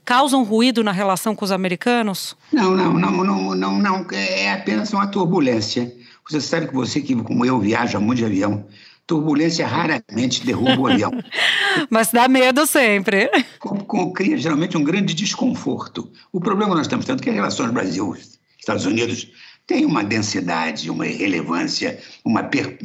causam 0.07 0.45
ruído 0.45 0.85
na 0.85 0.93
relação 0.93 1.35
com 1.35 1.45
os 1.45 1.51
americanos? 1.51 2.37
Não, 2.53 2.77
não, 2.77 2.95
não, 2.95 3.25
não, 3.25 3.55
não, 3.55 3.79
não. 3.79 4.07
É 4.13 4.53
apenas 4.53 4.93
uma 4.93 5.09
turbulência. 5.09 5.93
Você 6.31 6.41
sabe 6.41 6.69
que 6.69 6.75
você, 6.75 7.01
que 7.01 7.15
como 7.17 7.45
eu, 7.45 7.59
viaja 7.59 7.99
muito 7.99 8.19
de 8.19 8.25
avião, 8.25 8.65
turbulência 9.07 9.67
raramente 9.67 10.47
derruba 10.47 10.81
o 10.81 10.87
avião. 10.87 11.11
Mas 11.91 12.11
dá 12.13 12.29
medo 12.29 12.65
sempre. 12.67 13.29
Com, 13.59 13.79
com, 13.81 14.13
cria 14.13 14.39
geralmente 14.39 14.77
um 14.77 14.85
grande 14.85 15.13
desconforto. 15.13 16.11
O 16.33 16.41
problema 16.41 16.71
que 16.71 16.77
nós 16.77 16.87
estamos 16.87 17.05
tendo 17.05 17.21
é 17.21 17.23
que 17.23 17.31
as 17.31 17.37
relações 17.37 17.71
Brasil-Estados 17.73 18.87
Unidos 18.87 19.29
têm 19.67 19.85
uma 19.85 20.05
densidade, 20.05 20.89
uma 20.89 21.05
relevância, 21.05 21.99
uma 22.25 22.45
per 22.45 22.79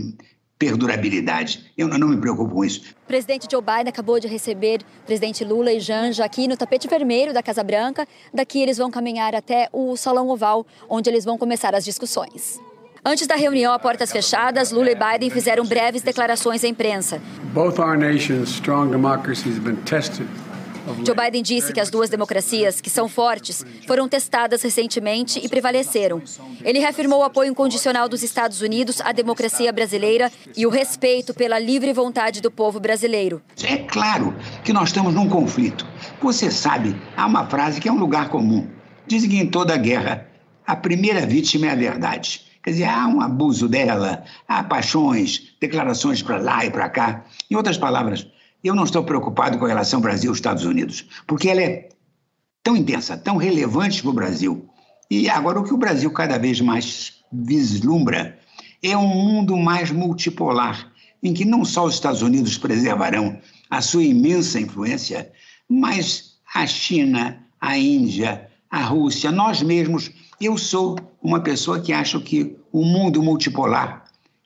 perdurabilidade. 0.62 1.72
Eu 1.76 1.88
não 1.88 2.08
me 2.08 2.18
preocupo 2.18 2.54
com 2.54 2.64
isso. 2.64 2.82
O 3.04 3.08
presidente 3.08 3.48
Joe 3.50 3.64
Biden 3.64 3.90
acabou 3.90 4.20
de 4.20 4.28
receber 4.28 4.82
o 5.02 5.06
presidente 5.08 5.44
Lula 5.44 5.74
e 5.74 5.80
Janja 5.80 6.24
aqui 6.24 6.48
no 6.48 6.56
tapete 6.56 6.88
vermelho 6.88 7.34
da 7.34 7.42
Casa 7.42 7.64
Branca. 7.64 8.08
Daqui 8.32 8.62
eles 8.62 8.78
vão 8.78 8.92
caminhar 8.92 9.34
até 9.34 9.68
o 9.74 9.98
Salão 9.98 10.30
Oval, 10.30 10.64
onde 10.88 11.10
eles 11.10 11.26
vão 11.26 11.36
começar 11.36 11.74
as 11.74 11.84
discussões. 11.84 12.60
Antes 13.04 13.26
da 13.26 13.36
reunião 13.36 13.74
a 13.74 13.80
portas 13.80 14.12
fechadas, 14.12 14.72
Lula 14.72 14.92
e 14.92 14.96
Biden 14.96 15.32
fizeram 15.32 15.66
breves 15.66 16.04
declarações 16.04 16.64
à 16.64 16.68
imprensa. 16.68 17.20
Both 17.56 17.80
our 17.80 17.98
nations' 17.98 18.50
strong 18.50 18.92
democracies 18.92 19.58
have 19.58 19.66
been 19.66 19.78
tested 19.78 20.28
Joe 21.06 21.16
Biden 21.16 21.44
disse 21.44 21.74
que 21.74 21.80
as 21.80 21.90
duas 21.90 22.10
democracias, 22.10 22.82
que 22.82 22.90
são 22.90 23.08
fortes, 23.08 23.66
foram 23.88 24.08
testadas 24.08 24.62
recentemente 24.62 25.40
e 25.44 25.48
prevaleceram. 25.48 26.22
Ele 26.64 26.80
reafirmou 26.80 27.20
o 27.20 27.24
apoio 27.24 27.52
incondicional 27.52 28.10
dos 28.10 28.24
Estados 28.24 28.62
Unidos 28.62 29.02
à 29.02 29.12
democracia 29.12 29.72
brasileira 29.72 30.32
e 30.56 30.66
o 30.66 30.70
respeito 30.70 31.34
pela 31.34 31.60
livre 31.60 31.94
vontade 31.94 32.42
do 32.42 32.52
povo 32.52 32.80
brasileiro. 32.80 33.42
É 33.64 33.78
claro 33.78 34.36
que 34.64 34.74
nós 34.74 34.90
estamos 34.90 35.14
num 35.14 35.30
conflito. 35.30 35.86
Você 36.22 36.50
sabe, 36.50 36.96
há 37.16 37.26
uma 37.26 37.48
frase 37.48 37.80
que 37.80 37.88
é 37.88 37.92
um 37.92 38.00
lugar 38.00 38.30
comum. 38.30 38.68
Dizem 39.08 39.30
que 39.30 39.38
em 39.38 39.48
toda 39.48 39.78
guerra, 39.78 40.28
a 40.66 40.76
primeira 40.76 41.26
vítima 41.26 41.68
é 41.68 41.72
a 41.72 41.76
verdade. 41.76 42.46
Quer 42.64 42.72
dizer, 42.72 42.86
há 42.86 43.08
um 43.08 43.22
abuso 43.22 43.68
dela, 43.68 44.24
há 44.48 44.64
paixões, 44.64 45.54
declarações 45.60 46.22
para 46.22 46.38
lá 46.38 46.64
e 46.64 46.70
para 46.70 46.90
cá. 46.90 47.24
Em 47.50 47.56
outras 47.56 47.78
palavras, 47.78 48.28
eu 48.64 48.76
não 48.76 48.84
estou 48.84 49.04
preocupado 49.04 49.58
com 49.58 49.66
a 49.66 49.68
relação 49.68 50.02
Brasil-Estados 50.02 50.66
Unidos, 50.66 51.06
porque 51.26 51.50
ela 51.50 51.62
é 51.62 51.90
tão 52.64 52.76
intensa, 52.76 53.18
tão 53.18 53.38
relevante 53.38 54.02
para 54.02 54.12
o 54.12 54.14
Brasil. 54.14 54.70
E 55.10 55.30
agora 55.30 55.60
o 55.60 55.64
que 55.64 55.74
o 55.74 55.78
Brasil 55.78 56.12
cada 56.12 56.38
vez 56.38 56.62
mais 56.62 57.14
vislumbra 57.32 58.40
é 58.84 58.96
um 58.96 59.08
mundo 59.08 59.58
mais 59.58 59.92
multipolar, 59.92 60.92
em 61.24 61.34
que 61.34 61.46
não 61.46 61.66
só 61.66 61.86
os 61.86 61.96
Estados 61.96 62.22
Unidos 62.22 62.58
preservarão 62.58 63.40
a 63.70 63.82
sua 63.82 64.04
imensa 64.04 64.60
influência, 64.60 65.32
mas 65.68 66.38
a 66.54 66.66
China, 66.68 67.44
a 67.60 67.78
Índia, 67.78 68.50
a 68.70 68.82
Rússia, 68.82 69.32
nós 69.32 69.62
mesmos. 69.62 70.12
Eu 70.40 70.58
sou 70.58 70.98
uma 71.22 71.40
pessoa 71.40 71.80
que 71.80 71.94
acha 71.94 72.20
que 72.20 72.58
o 72.72 72.84
mundo 72.84 73.22
multipolar 73.22 74.06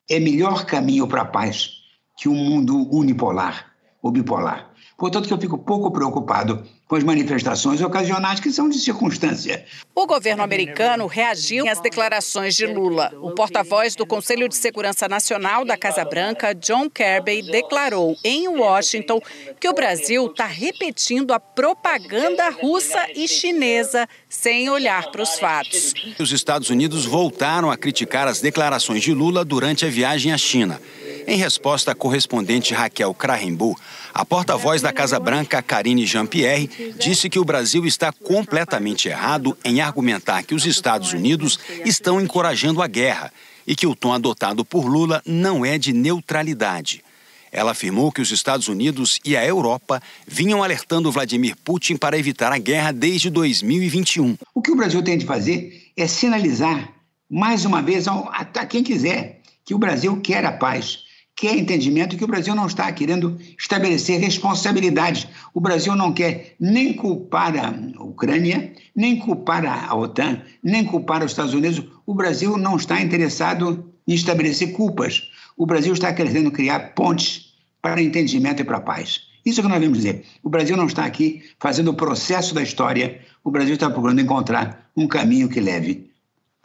é 0.10 0.20
melhor 0.20 0.66
caminho 0.66 1.08
para 1.08 1.22
a 1.22 1.26
paz 1.26 1.72
que 2.18 2.30
o 2.30 2.34
mundo 2.34 2.88
unipolar 2.94 3.75
ou 4.06 4.12
bipolar. 4.12 4.70
Portanto, 4.96 5.28
que 5.28 5.34
eu 5.34 5.38
fico 5.38 5.58
pouco 5.58 5.92
preocupado 5.92 6.64
com 6.88 6.96
as 6.96 7.04
manifestações 7.04 7.82
ocasionais 7.82 8.40
que 8.40 8.52
são 8.52 8.70
de 8.70 8.78
circunstância. 8.78 9.66
O 9.96 10.06
governo 10.06 10.44
americano 10.44 11.08
reagiu 11.08 11.68
às 11.68 11.82
declarações 11.82 12.56
de 12.56 12.68
Lula. 12.68 13.12
O 13.20 13.32
porta-voz 13.32 13.96
do 13.96 14.06
Conselho 14.06 14.48
de 14.48 14.56
Segurança 14.56 15.10
Nacional 15.10 15.66
da 15.66 15.76
Casa 15.76 16.06
Branca, 16.06 16.54
John 16.54 16.88
Kirby, 16.88 17.42
declarou 17.52 18.16
em 18.24 18.48
Washington 18.48 19.20
que 19.60 19.68
o 19.68 19.74
Brasil 19.74 20.28
está 20.28 20.46
repetindo 20.46 21.34
a 21.34 21.40
propaganda 21.40 22.50
russa 22.52 23.08
e 23.16 23.28
chinesa 23.28 24.08
sem 24.30 24.70
olhar 24.70 25.12
para 25.12 25.24
os 25.24 25.40
fatos. 25.40 25.94
Os 26.20 26.32
Estados 26.32 26.70
Unidos 26.70 27.06
voltaram 27.06 27.72
a 27.72 27.76
criticar 27.76 28.28
as 28.28 28.40
declarações 28.40 29.02
de 29.02 29.14
Lula 29.14 29.44
durante 29.44 29.84
a 29.84 29.90
viagem 29.90 30.32
à 30.32 30.38
China. 30.38 30.80
Em 31.28 31.38
resposta 31.38 31.92
à 31.92 31.96
correspondente 31.96 32.74
Raquel 32.74 33.12
Krahenbu, 33.14 33.76
a 34.14 34.24
porta-voz 34.24 34.82
da 34.84 34.94
Casa 34.94 35.20
Branca, 35.20 35.60
Karine 35.60 36.06
Jean-Pierre, 36.06 36.70
disse 37.00 37.30
que 37.30 37.40
o 37.40 37.44
Brasil 37.44 37.84
está 37.84 38.12
completamente 38.12 39.08
errado 39.08 39.58
em 39.66 39.82
argumentar 39.82 40.44
que 40.44 40.54
os 40.54 40.68
Estados 40.68 41.14
Unidos 41.14 41.60
estão 41.84 42.22
encorajando 42.22 42.80
a 42.80 42.88
guerra 42.88 43.34
e 43.66 43.76
que 43.76 43.88
o 43.88 43.96
tom 43.96 44.14
adotado 44.14 44.64
por 44.64 44.86
Lula 44.86 45.20
não 45.26 45.66
é 45.66 45.80
de 45.80 45.92
neutralidade. 45.94 47.04
Ela 47.52 47.72
afirmou 47.72 48.12
que 48.12 48.22
os 48.22 48.32
Estados 48.32 48.68
Unidos 48.68 49.20
e 49.26 49.36
a 49.36 49.44
Europa 49.44 50.00
vinham 50.28 50.62
alertando 50.62 51.12
Vladimir 51.12 51.56
Putin 51.64 51.96
para 51.96 52.20
evitar 52.20 52.52
a 52.52 52.60
guerra 52.60 52.92
desde 52.92 53.32
2021. 53.32 54.38
O 54.54 54.62
que 54.62 54.72
o 54.72 54.76
Brasil 54.76 55.02
tem 55.02 55.18
de 55.18 55.26
fazer 55.26 55.90
é 55.98 56.06
sinalizar, 56.06 56.94
mais 57.28 57.66
uma 57.66 57.82
vez, 57.82 58.08
a 58.08 58.46
quem 58.68 58.84
quiser, 58.84 59.42
que 59.66 59.74
o 59.74 59.80
Brasil 59.80 60.20
quer 60.22 60.46
a 60.46 60.52
paz 60.52 61.05
quer 61.36 61.58
entendimento 61.58 62.16
que 62.16 62.24
o 62.24 62.28
Brasil 62.28 62.56
não 62.56 62.66
está 62.66 62.90
querendo 62.92 63.38
estabelecer 63.60 64.20
responsabilidades. 64.20 65.28
O 65.54 65.60
Brasil 65.60 65.96
não 65.96 66.14
quer 66.14 66.56
nem 66.60 66.94
culpar 66.94 67.54
a 67.58 67.72
Ucrânia, 68.02 68.74
nem 68.96 69.18
culpar 69.18 69.66
a 69.66 69.94
OTAN, 69.94 70.42
nem 70.64 70.86
culpar 70.86 71.24
os 71.24 71.32
Estados 71.32 71.54
Unidos. 71.54 71.84
O 72.06 72.14
Brasil 72.14 72.58
não 72.58 72.78
está 72.78 73.02
interessado 73.02 73.92
em 74.08 74.14
estabelecer 74.14 74.72
culpas. 74.72 75.30
O 75.58 75.66
Brasil 75.66 75.94
está 75.94 76.14
querendo 76.14 76.52
criar 76.52 76.94
pontes 76.94 77.54
para 77.82 78.02
entendimento 78.02 78.62
e 78.62 78.66
para 78.66 78.80
paz. 78.80 79.22
Isso 79.46 79.60
é 79.60 79.64
que 79.64 79.70
nós 79.70 79.80
vamos 79.80 79.98
dizer. 79.98 80.26
O 80.42 80.50
Brasil 80.50 80.76
não 80.76 80.88
está 80.88 81.06
aqui 81.06 81.44
fazendo 81.60 81.92
o 81.92 81.94
processo 81.94 82.56
da 82.56 82.64
história, 82.64 83.20
o 83.44 83.52
Brasil 83.52 83.76
está 83.76 83.90
procurando 83.90 84.22
encontrar 84.22 84.90
um 84.96 85.08
caminho 85.08 85.50
que 85.50 85.60
leve 85.60 86.10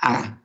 à 0.00 0.38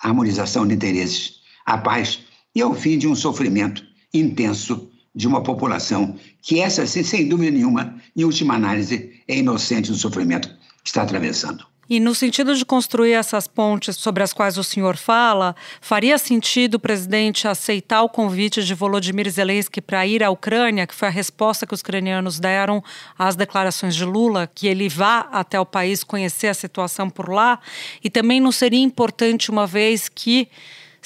harmonização 0.00 0.66
de 0.66 0.74
interesses, 0.74 1.40
à 1.66 1.76
paz 1.76 2.25
e 2.56 2.62
ao 2.62 2.72
fim 2.72 2.96
de 2.96 3.06
um 3.06 3.14
sofrimento 3.14 3.84
intenso 4.14 4.88
de 5.14 5.28
uma 5.28 5.42
população 5.42 6.16
que 6.40 6.58
essa, 6.58 6.86
sem 6.86 7.28
dúvida 7.28 7.50
nenhuma, 7.50 7.94
em 8.16 8.24
última 8.24 8.54
análise, 8.54 9.12
é 9.28 9.36
inocente 9.36 9.90
do 9.90 9.96
sofrimento 9.98 10.48
que 10.82 10.88
está 10.88 11.02
atravessando. 11.02 11.66
E 11.88 12.00
no 12.00 12.14
sentido 12.14 12.54
de 12.54 12.64
construir 12.64 13.12
essas 13.12 13.46
pontes 13.46 13.96
sobre 13.96 14.22
as 14.22 14.32
quais 14.32 14.56
o 14.56 14.64
senhor 14.64 14.96
fala, 14.96 15.54
faria 15.82 16.16
sentido 16.16 16.80
presidente 16.80 17.46
aceitar 17.46 18.02
o 18.02 18.08
convite 18.08 18.64
de 18.64 18.74
Volodymyr 18.74 19.30
Zelensky 19.30 19.82
para 19.82 20.06
ir 20.06 20.24
à 20.24 20.30
Ucrânia, 20.30 20.86
que 20.86 20.94
foi 20.94 21.08
a 21.08 21.10
resposta 21.10 21.66
que 21.66 21.74
os 21.74 21.80
ucranianos 21.80 22.40
deram 22.40 22.82
às 23.18 23.36
declarações 23.36 23.94
de 23.94 24.04
Lula, 24.04 24.50
que 24.52 24.66
ele 24.66 24.88
vá 24.88 25.28
até 25.30 25.60
o 25.60 25.66
país 25.66 26.02
conhecer 26.02 26.48
a 26.48 26.54
situação 26.54 27.10
por 27.10 27.28
lá? 27.28 27.60
E 28.02 28.08
também 28.08 28.40
não 28.40 28.50
seria 28.50 28.80
importante, 28.80 29.50
uma 29.50 29.66
vez 29.66 30.08
que 30.08 30.48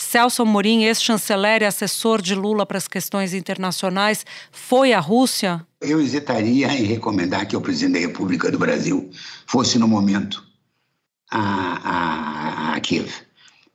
Celso 0.00 0.42
Amorim, 0.42 0.85
ex-chanceler 0.85 1.61
e 1.61 1.66
assessor 1.66 2.23
de 2.23 2.35
Lula 2.35 2.64
para 2.64 2.78
as 2.78 2.88
questões 2.88 3.35
internacionais, 3.35 4.25
foi 4.50 4.95
à 4.95 4.99
Rússia? 4.99 5.64
Eu 5.78 6.00
hesitaria 6.00 6.69
em 6.69 6.85
recomendar 6.85 7.47
que 7.47 7.54
o 7.54 7.61
presidente 7.61 7.92
da 7.92 8.09
República 8.09 8.50
do 8.50 8.59
Brasil 8.59 9.11
fosse, 9.47 9.78
no 9.78 9.87
momento, 9.87 10.42
a, 11.30 12.71
a, 12.71 12.75
a 12.75 12.80
Kiev. 12.80 13.12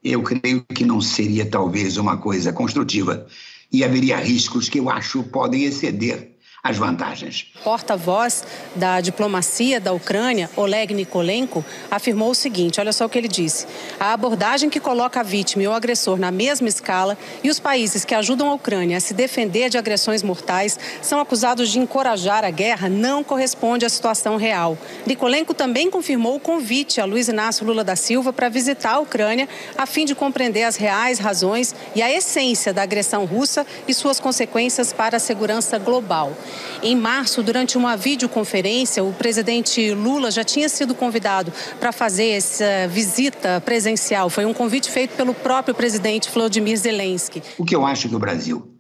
Eu 0.04 0.24
creio 0.24 0.66
que 0.74 0.84
não 0.84 1.00
seria, 1.00 1.46
talvez, 1.46 1.96
uma 1.96 2.18
coisa 2.18 2.52
construtiva 2.52 3.28
e 3.72 3.84
haveria 3.84 4.18
riscos 4.18 4.68
que 4.68 4.80
eu 4.80 4.90
acho 4.90 5.22
podem 5.26 5.64
exceder 5.64 6.35
as 6.66 6.78
vantagens. 6.78 7.46
Porta-voz 7.64 8.44
da 8.76 9.00
diplomacia 9.00 9.80
da 9.80 9.94
Ucrânia, 9.94 10.50
Oleg 10.56 10.96
Nikolenko, 10.96 11.64
afirmou 11.92 12.32
o 12.32 12.36
seguinte: 12.36 12.80
olha 12.80 12.92
só 12.92 13.06
o 13.06 13.10
que 13.10 13.20
ele 13.20 13.28
disse. 13.28 13.68
A 14.00 14.14
abordagem 14.14 14.68
que 14.68 14.80
coloca 14.80 15.20
a 15.20 15.24
vítima 15.24 15.62
e 15.62 15.68
o 15.68 15.74
agressor 15.74 16.18
na 16.18 16.32
mesma 16.32 16.68
escala 16.68 17.16
e 17.44 17.52
os 17.52 17.60
países 17.60 18.04
que 18.04 18.16
ajudam 18.16 18.50
a 18.50 18.56
Ucrânia 18.56 18.98
a 18.98 19.00
se 19.00 19.14
defender 19.14 19.70
de 19.70 19.78
agressões 19.78 20.24
mortais 20.24 20.80
são 21.04 21.20
acusados 21.20 21.70
de 21.70 21.78
encorajar 21.78 22.44
a 22.44 22.50
guerra 22.50 22.90
não 22.90 23.24
corresponde 23.24 23.86
à 23.86 23.90
situação 23.90 24.36
real. 24.36 24.76
Nikolenko 25.06 25.54
também 25.54 25.92
confirmou 25.92 26.36
o 26.36 26.40
convite 26.40 27.00
a 27.00 27.06
Luiz 27.06 27.28
Inácio 27.28 27.64
Lula 27.64 27.84
da 27.84 27.96
Silva 27.96 28.34
para 28.34 28.50
visitar 28.50 28.94
a 28.94 29.00
Ucrânia 29.00 29.48
a 29.78 29.86
fim 29.86 30.04
de 30.04 30.16
compreender 30.16 30.64
as 30.64 30.78
reais 30.78 31.20
razões 31.20 31.76
e 31.94 32.02
a 32.02 32.12
essência 32.12 32.74
da 32.74 32.82
agressão 32.82 33.24
russa 33.26 33.68
e 33.88 33.94
suas 33.94 34.20
consequências 34.20 34.92
para 34.92 35.18
a 35.18 35.20
segurança 35.20 35.78
global. 35.78 36.36
Em 36.82 36.96
março, 36.96 37.42
durante 37.42 37.78
uma 37.78 37.96
videoconferência, 37.96 39.04
o 39.04 39.14
presidente 39.14 39.94
Lula 39.94 40.30
já 40.32 40.44
tinha 40.44 40.70
sido 40.70 40.94
convidado 40.94 41.52
para 41.80 41.92
fazer 41.92 42.30
essa 42.30 42.88
visita 42.90 43.62
presencial. 43.62 44.30
Foi 44.30 44.46
um 44.46 44.54
convite 44.54 44.92
feito 44.92 45.16
pelo 45.16 45.34
próprio 45.34 45.74
presidente 45.74 46.30
Vladimir 46.30 46.78
Zelensky. 46.78 47.42
O 47.58 47.66
que 47.66 47.76
eu 47.76 47.86
acho 47.86 48.10
que 48.10 48.16
o 48.16 48.20
Brasil 48.20 48.72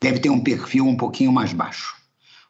deve 0.00 0.18
ter 0.18 0.30
um 0.30 0.40
perfil 0.40 0.86
um 0.86 0.96
pouquinho 0.96 1.32
mais 1.32 1.52
baixo. 1.52 1.94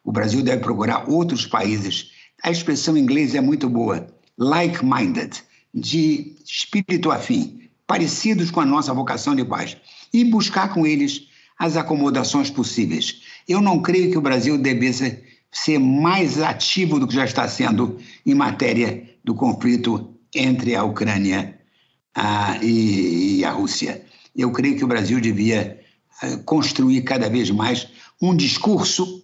O 0.03 0.11
Brasil 0.11 0.41
deve 0.41 0.61
procurar 0.61 1.09
outros 1.09 1.45
países. 1.45 2.11
A 2.41 2.49
expressão 2.49 2.97
em 2.97 3.01
inglês 3.01 3.35
é 3.35 3.41
muito 3.41 3.69
boa, 3.69 4.07
like-minded, 4.37 5.43
de 5.73 6.35
espírito 6.45 7.11
afim, 7.11 7.69
parecidos 7.85 8.49
com 8.49 8.61
a 8.61 8.65
nossa 8.65 8.93
vocação 8.93 9.35
de 9.35 9.45
paz, 9.45 9.77
e 10.13 10.25
buscar 10.25 10.73
com 10.73 10.87
eles 10.87 11.27
as 11.57 11.77
acomodações 11.77 12.49
possíveis. 12.49 13.21
Eu 13.47 13.61
não 13.61 13.81
creio 13.81 14.11
que 14.11 14.17
o 14.17 14.21
Brasil 14.21 14.57
devesse 14.57 15.23
ser 15.51 15.79
mais 15.79 16.41
ativo 16.41 16.99
do 16.99 17.07
que 17.07 17.15
já 17.15 17.25
está 17.25 17.47
sendo 17.47 17.99
em 18.25 18.33
matéria 18.33 19.09
do 19.23 19.35
conflito 19.35 20.15
entre 20.33 20.75
a 20.75 20.83
Ucrânia 20.83 21.59
a, 22.15 22.57
e, 22.61 23.39
e, 23.39 23.45
a 23.45 23.51
Rússia. 23.51 24.05
Eu 24.35 24.51
creio 24.51 24.77
que 24.77 24.85
o 24.85 24.87
Brasil 24.87 25.19
devia 25.19 25.79
a, 26.21 26.37
construir 26.37 27.01
cada 27.01 27.29
vez 27.29 27.51
mais 27.51 27.87
um 28.21 28.35
discurso 28.35 29.23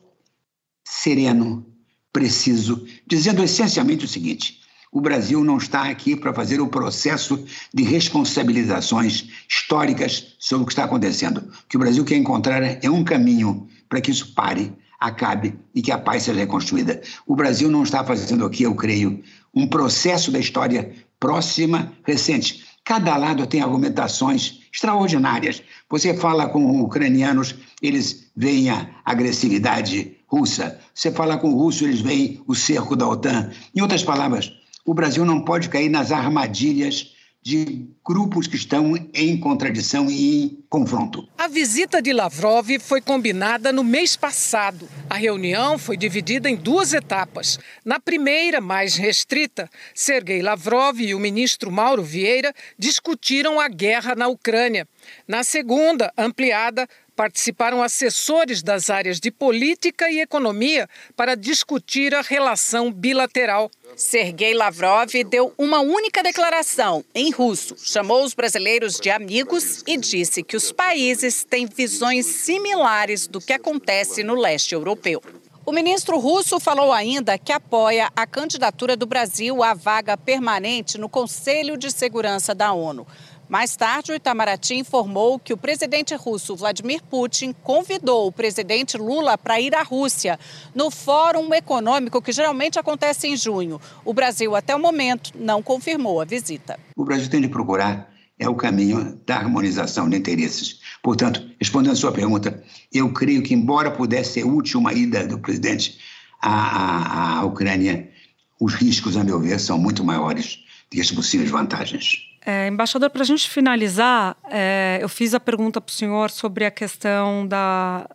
sereno, 0.84 1.66
preciso, 2.12 2.86
dizendo 3.06 3.44
essencialmente 3.44 4.06
o 4.06 4.08
seguinte: 4.08 4.60
o 4.92 5.00
Brasil 5.00 5.44
não 5.44 5.58
está 5.58 5.90
aqui 5.90 6.16
para 6.16 6.34
fazer 6.34 6.60
o 6.60 6.68
processo 6.68 7.46
de 7.74 7.84
responsabilizações 7.84 9.30
históricas 9.50 10.36
sobre 10.40 10.64
o 10.64 10.66
que 10.66 10.74
está 10.74 10.86
acontecendo. 10.86 11.38
O 11.40 11.68
que 11.70 11.78
o 11.78 11.80
Brasil 11.80 12.04
quer 12.04 12.16
encontrar 12.16 12.64
é 12.64 12.90
um 12.90 13.04
caminho 13.04 13.68
para 13.90 14.02
que 14.02 14.12
isso 14.12 14.34
pare, 14.34 14.74
acabe 15.00 15.58
e 15.74 15.82
que 15.82 15.92
a 15.92 15.98
paz 15.98 16.24
seja 16.24 16.40
reconstruída. 16.40 17.02
O 17.26 17.36
Brasil 17.36 17.70
não 17.70 17.84
está 17.84 18.04
fazendo 18.04 18.46
aqui, 18.46 18.64
eu 18.64 18.76
creio, 18.76 19.22
um 19.54 19.68
processo 19.68 20.32
da 20.32 20.40
história 20.40 20.92
próxima, 21.20 21.94
recente. 22.06 22.66
Cada 22.84 23.18
lado 23.18 23.46
tem 23.46 23.62
argumentações 23.62 24.62
extraordinárias. 24.74 25.62
Você 25.90 26.16
fala 26.16 26.48
com 26.48 26.82
ucranianos, 26.82 27.56
eles 27.82 28.32
veem 28.36 28.70
a 28.70 28.90
agressividade 29.04 30.18
russa. 30.28 30.80
Você 30.94 31.12
fala 31.12 31.38
com 31.38 31.50
o 31.50 31.58
russo, 31.58 31.84
eles 31.84 32.02
veem 32.02 32.42
o 32.48 32.56
cerco 32.56 32.96
da 32.96 33.08
OTAN. 33.08 33.52
Em 33.76 33.82
outras 33.82 34.04
palavras, 34.04 34.52
o 34.86 34.94
Brasil 34.94 35.26
não 35.26 35.42
pode 35.42 35.70
cair 35.70 35.90
nas 35.90 36.12
armadilhas 36.12 37.17
de 37.42 37.88
grupos 38.06 38.46
que 38.48 38.56
estão 38.56 38.94
em 39.14 39.40
contradição 39.40 40.10
e 40.10 40.44
em 40.44 40.64
confronto. 40.70 41.28
A 41.38 41.48
visita 41.48 42.02
de 42.02 42.12
Lavrov 42.12 42.78
foi 42.80 43.00
combinada 43.00 43.72
no 43.72 43.84
mês 43.84 44.16
passado. 44.18 44.88
A 45.10 45.16
reunião 45.16 45.78
foi 45.78 45.96
dividida 45.96 46.50
em 46.50 46.56
duas 46.56 46.94
etapas. 46.94 47.58
Na 47.86 48.00
primeira, 48.00 48.60
mais 48.60 48.96
restrita, 48.96 49.70
Sergei 49.94 50.42
Lavrov 50.42 51.00
e 51.00 51.16
o 51.16 51.20
ministro 51.20 51.72
Mauro 51.72 52.04
Vieira 52.04 52.54
discutiram 52.78 53.60
a 53.60 53.70
guerra 53.70 54.14
na 54.14 54.28
Ucrânia. 54.28 54.88
Na 55.28 55.44
segunda, 55.44 56.12
ampliada, 56.18 56.88
participaram 57.18 57.82
assessores 57.82 58.62
das 58.62 58.92
áreas 58.92 59.20
de 59.20 59.32
política 59.32 60.08
e 60.08 60.20
economia 60.20 60.88
para 61.16 61.34
discutir 61.34 62.14
a 62.14 62.22
relação 62.22 62.94
bilateral. 62.94 63.72
Sergei 63.96 64.54
Lavrov 64.54 65.12
deu 65.28 65.52
uma 65.58 65.80
única 65.80 66.22
declaração 66.22 67.04
em 67.16 67.32
russo, 67.32 67.76
chamou 67.80 68.24
os 68.24 68.36
brasileiros 68.36 69.00
de 69.00 69.10
amigos 69.10 69.84
e 69.88 69.98
disse 69.98 70.44
que 70.44 70.56
os 70.56 70.72
países 70.72 71.44
têm 71.44 71.66
visões 71.66 72.28
similares 72.28 73.26
do 73.26 73.42
que 73.42 73.52
acontece 73.52 74.24
no 74.24 74.36
leste 74.36 74.76
europeu. 74.76 75.20
O 75.66 75.74
ministro 75.74 76.18
russo 76.18 76.62
falou 76.62 76.94
ainda 76.94 77.38
que 77.38 77.52
apoia 77.52 78.10
a 78.16 78.26
candidatura 78.26 78.96
do 78.96 79.06
Brasil 79.06 79.62
à 79.62 79.74
vaga 79.74 80.16
permanente 80.16 80.98
no 80.98 81.10
Conselho 81.10 81.76
de 81.76 81.92
Segurança 81.92 82.56
da 82.56 82.72
ONU. 82.72 83.06
Mais 83.50 83.78
tarde, 83.78 84.12
o 84.12 84.16
Itamaraty 84.16 84.76
informou 84.76 85.40
que 85.40 85.54
o 85.54 85.58
presidente 85.58 86.14
russo 86.16 86.56
Vladimir 86.56 87.02
Putin 87.04 87.56
convidou 87.64 88.28
o 88.28 88.32
presidente 88.32 88.98
Lula 88.98 89.38
para 89.38 89.62
ir 89.62 89.74
à 89.74 89.84
Rússia, 89.84 90.38
no 90.76 90.92
Fórum 90.92 91.54
Econômico 91.54 92.22
que 92.22 92.34
geralmente 92.34 92.78
acontece 92.78 93.28
em 93.28 93.38
junho. 93.38 93.80
O 94.04 94.14
Brasil, 94.14 94.54
até 94.54 94.76
o 94.76 94.80
momento, 94.80 95.32
não 95.34 95.64
confirmou 95.64 96.20
a 96.20 96.26
visita. 96.26 96.78
O 96.96 97.06
Brasil 97.06 97.30
tem 97.30 97.42
de 97.42 97.48
procurar 97.48 98.12
é 98.40 98.48
o 98.48 98.56
caminho 98.56 99.20
da 99.26 99.38
harmonização 99.38 100.10
de 100.10 100.18
interesses. 100.18 100.80
Portanto, 101.02 101.44
respondendo 101.60 101.94
a 101.94 101.96
sua 101.96 102.12
pergunta, 102.12 102.64
eu 102.94 103.12
creio 103.12 103.42
que, 103.42 103.54
embora 103.54 103.90
pudesse 103.90 104.34
ser 104.34 104.46
útil 104.46 104.80
uma 104.80 104.94
ida 104.94 105.26
do 105.26 105.40
presidente 105.40 105.98
à, 106.40 106.52
à, 106.52 107.40
à 107.40 107.46
Ucrânia, 107.46 108.12
os 108.60 108.76
riscos, 108.76 109.18
a 109.18 109.24
meu 109.24 109.40
ver, 109.40 109.60
são 109.60 109.78
muito 109.80 110.04
maiores 110.04 110.60
do 110.90 110.96
que 110.96 111.02
as 111.02 111.12
possíveis 111.12 111.50
vantagens. 111.50 112.28
É, 112.50 112.66
embaixador, 112.70 113.10
para 113.10 113.24
a 113.24 113.26
gente 113.26 113.50
finalizar, 113.50 114.38
é, 114.50 115.00
eu 115.02 115.10
fiz 115.10 115.34
a 115.34 115.40
pergunta 115.40 115.82
para 115.82 115.92
o 115.92 115.94
senhor 115.94 116.30
sobre 116.32 116.64
a 116.64 116.72
questão 116.72 117.46
da, 117.46 118.10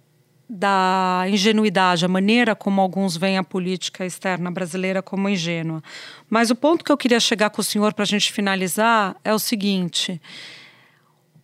da 0.48 1.26
ingenuidade, 1.28 2.06
a 2.06 2.08
maneira 2.08 2.54
como 2.54 2.80
alguns 2.80 3.14
veem 3.14 3.36
a 3.36 3.44
política 3.44 4.06
externa 4.06 4.50
brasileira 4.50 5.02
como 5.02 5.28
ingênua. 5.28 5.82
Mas 6.30 6.50
o 6.50 6.56
ponto 6.56 6.82
que 6.82 6.90
eu 6.90 6.96
queria 6.96 7.20
chegar 7.20 7.50
com 7.50 7.60
o 7.60 7.64
senhor 7.64 7.92
para 7.92 8.04
a 8.04 8.06
gente 8.06 8.32
finalizar 8.32 9.16
é 9.22 9.34
o 9.34 9.38
seguinte: 9.38 10.18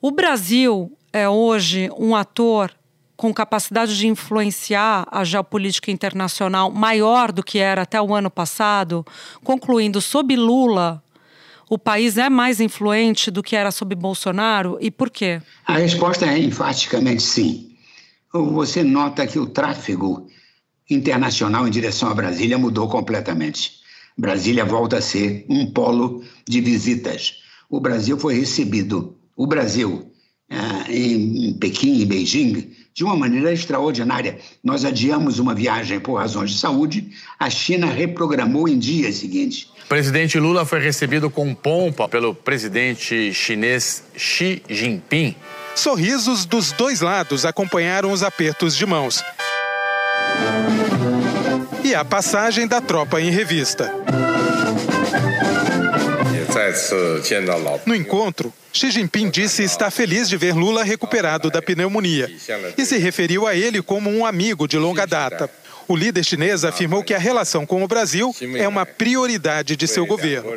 o 0.00 0.10
Brasil 0.10 0.90
é 1.12 1.28
hoje 1.28 1.90
um 1.94 2.16
ator 2.16 2.72
com 3.18 3.34
capacidade 3.34 3.98
de 3.98 4.06
influenciar 4.06 5.06
a 5.10 5.24
geopolítica 5.24 5.90
internacional 5.90 6.70
maior 6.70 7.32
do 7.32 7.42
que 7.42 7.58
era 7.58 7.82
até 7.82 8.00
o 8.00 8.14
ano 8.14 8.30
passado, 8.30 9.04
concluindo 9.44 10.00
sob 10.00 10.34
Lula 10.34 11.02
o 11.68 11.78
país 11.78 12.16
é 12.16 12.28
mais 12.28 12.60
influente 12.60 13.30
do 13.30 13.42
que 13.42 13.54
era 13.54 13.70
sob 13.70 13.94
Bolsonaro 13.94 14.78
e 14.80 14.90
por 14.90 15.10
quê? 15.10 15.40
A 15.66 15.78
resposta 15.78 16.26
é 16.26 16.38
enfaticamente 16.38 17.22
sim. 17.22 17.76
Você 18.32 18.82
nota 18.82 19.26
que 19.26 19.38
o 19.38 19.46
tráfego 19.46 20.26
internacional 20.88 21.66
em 21.66 21.70
direção 21.70 22.08
a 22.08 22.14
Brasília 22.14 22.58
mudou 22.58 22.88
completamente. 22.88 23.78
Brasília 24.16 24.64
volta 24.64 24.98
a 24.98 25.02
ser 25.02 25.46
um 25.48 25.70
polo 25.70 26.24
de 26.46 26.60
visitas. 26.60 27.34
O 27.70 27.80
Brasil 27.80 28.18
foi 28.18 28.34
recebido, 28.34 29.16
o 29.36 29.46
Brasil, 29.46 30.10
ah, 30.50 30.86
em 30.88 31.54
Pequim 31.58 32.00
e 32.00 32.06
Beijing, 32.06 32.72
de 32.98 33.04
uma 33.04 33.14
maneira 33.14 33.52
extraordinária. 33.52 34.40
Nós 34.62 34.84
adiamos 34.84 35.38
uma 35.38 35.54
viagem 35.54 36.00
por 36.00 36.14
razões 36.14 36.50
de 36.50 36.58
saúde, 36.58 37.12
a 37.38 37.48
China 37.48 37.86
reprogramou 37.86 38.68
em 38.68 38.76
dias 38.76 39.18
seguintes. 39.18 39.68
O 39.84 39.88
presidente 39.88 40.36
Lula 40.36 40.66
foi 40.66 40.80
recebido 40.80 41.30
com 41.30 41.54
pompa 41.54 42.08
pelo 42.08 42.34
presidente 42.34 43.32
chinês 43.32 44.02
Xi 44.16 44.60
Jinping. 44.68 45.36
Sorrisos 45.76 46.44
dos 46.44 46.72
dois 46.72 47.00
lados 47.00 47.44
acompanharam 47.44 48.10
os 48.10 48.24
apertos 48.24 48.76
de 48.76 48.84
mãos. 48.84 49.22
E 51.84 51.94
a 51.94 52.04
passagem 52.04 52.66
da 52.66 52.80
tropa 52.80 53.20
em 53.20 53.30
revista. 53.30 53.94
No 57.86 57.94
encontro, 57.94 58.52
Xi 58.72 58.90
Jinping 58.90 59.30
disse 59.30 59.62
estar 59.62 59.90
feliz 59.90 60.28
de 60.28 60.36
ver 60.36 60.54
Lula 60.54 60.84
recuperado 60.84 61.50
da 61.50 61.62
pneumonia 61.62 62.30
e 62.76 62.84
se 62.84 62.98
referiu 62.98 63.46
a 63.46 63.54
ele 63.54 63.82
como 63.82 64.10
um 64.10 64.24
amigo 64.24 64.68
de 64.68 64.78
longa 64.78 65.06
data. 65.06 65.50
O 65.88 65.96
líder 65.96 66.22
chinês 66.22 66.64
afirmou 66.64 67.02
que 67.02 67.14
a 67.14 67.18
relação 67.18 67.64
com 67.64 67.82
o 67.82 67.88
Brasil 67.88 68.34
é 68.56 68.68
uma 68.68 68.84
prioridade 68.84 69.74
de 69.74 69.88
seu 69.88 70.04
governo. 70.04 70.50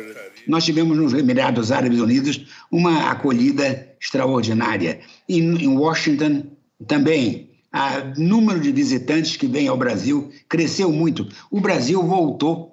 Nós 0.46 0.64
tivemos 0.64 0.96
nos 0.96 1.14
Emirados 1.14 1.72
Árabes 1.72 2.00
Unidos 2.00 2.44
uma 2.70 3.10
acolhida 3.10 3.88
extraordinária. 4.00 5.00
E 5.28 5.38
em 5.38 5.68
Washington 5.68 6.44
também. 6.86 7.50
O 7.74 8.20
número 8.20 8.60
de 8.60 8.70
visitantes 8.70 9.36
que 9.36 9.46
vêm 9.46 9.68
ao 9.68 9.78
Brasil 9.78 10.30
cresceu 10.46 10.92
muito. 10.92 11.26
O 11.50 11.58
Brasil 11.58 12.02
voltou 12.02 12.71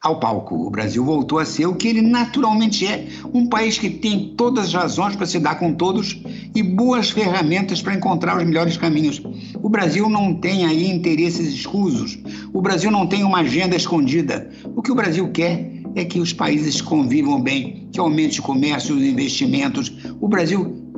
ao 0.00 0.20
palco. 0.20 0.54
O 0.54 0.70
Brasil 0.70 1.04
voltou 1.04 1.38
a 1.38 1.44
ser 1.44 1.66
o 1.66 1.74
que 1.74 1.88
ele 1.88 2.00
naturalmente 2.00 2.86
é, 2.86 3.08
um 3.34 3.46
país 3.46 3.78
que 3.78 3.90
tem 3.90 4.34
todas 4.36 4.66
as 4.66 4.74
razões 4.74 5.16
para 5.16 5.26
se 5.26 5.40
dar 5.40 5.58
com 5.58 5.74
todos 5.74 6.22
e 6.54 6.62
boas 6.62 7.10
ferramentas 7.10 7.82
para 7.82 7.94
encontrar 7.94 8.38
os 8.38 8.44
melhores 8.44 8.76
caminhos. 8.76 9.20
O 9.60 9.68
Brasil 9.68 10.08
não 10.08 10.34
tem 10.34 10.66
aí 10.66 10.88
interesses 10.88 11.52
escusos. 11.52 12.18
O 12.52 12.62
Brasil 12.62 12.90
não 12.90 13.06
tem 13.06 13.24
uma 13.24 13.40
agenda 13.40 13.74
escondida. 13.74 14.48
O 14.76 14.82
que 14.82 14.92
o 14.92 14.94
Brasil 14.94 15.30
quer 15.32 15.72
é 15.96 16.04
que 16.04 16.20
os 16.20 16.32
países 16.32 16.80
convivam 16.80 17.40
bem, 17.40 17.88
que 17.92 17.98
aumente 17.98 18.38
o 18.38 18.42
comércio, 18.42 18.94
os 18.94 19.02
investimentos. 19.02 19.92
O 20.20 20.28
Brasil 20.28 20.88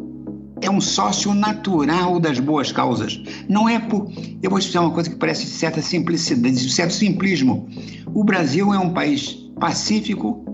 é 0.62 0.70
um 0.70 0.80
sócio 0.80 1.32
natural 1.32 2.20
das 2.20 2.38
boas 2.38 2.70
causas. 2.70 3.20
Não 3.48 3.68
é 3.68 3.78
por. 3.78 4.10
Eu 4.42 4.50
vou 4.50 4.58
explicar 4.58 4.82
uma 4.82 4.90
coisa 4.90 5.08
que 5.08 5.16
parece 5.16 5.46
certa 5.46 5.80
simplicidade, 5.80 6.70
certo 6.70 6.92
simplismo. 6.92 7.68
O 8.12 8.24
Brasil 8.24 8.74
é 8.74 8.78
um 8.78 8.92
país 8.92 9.32
pacífico 9.58 10.44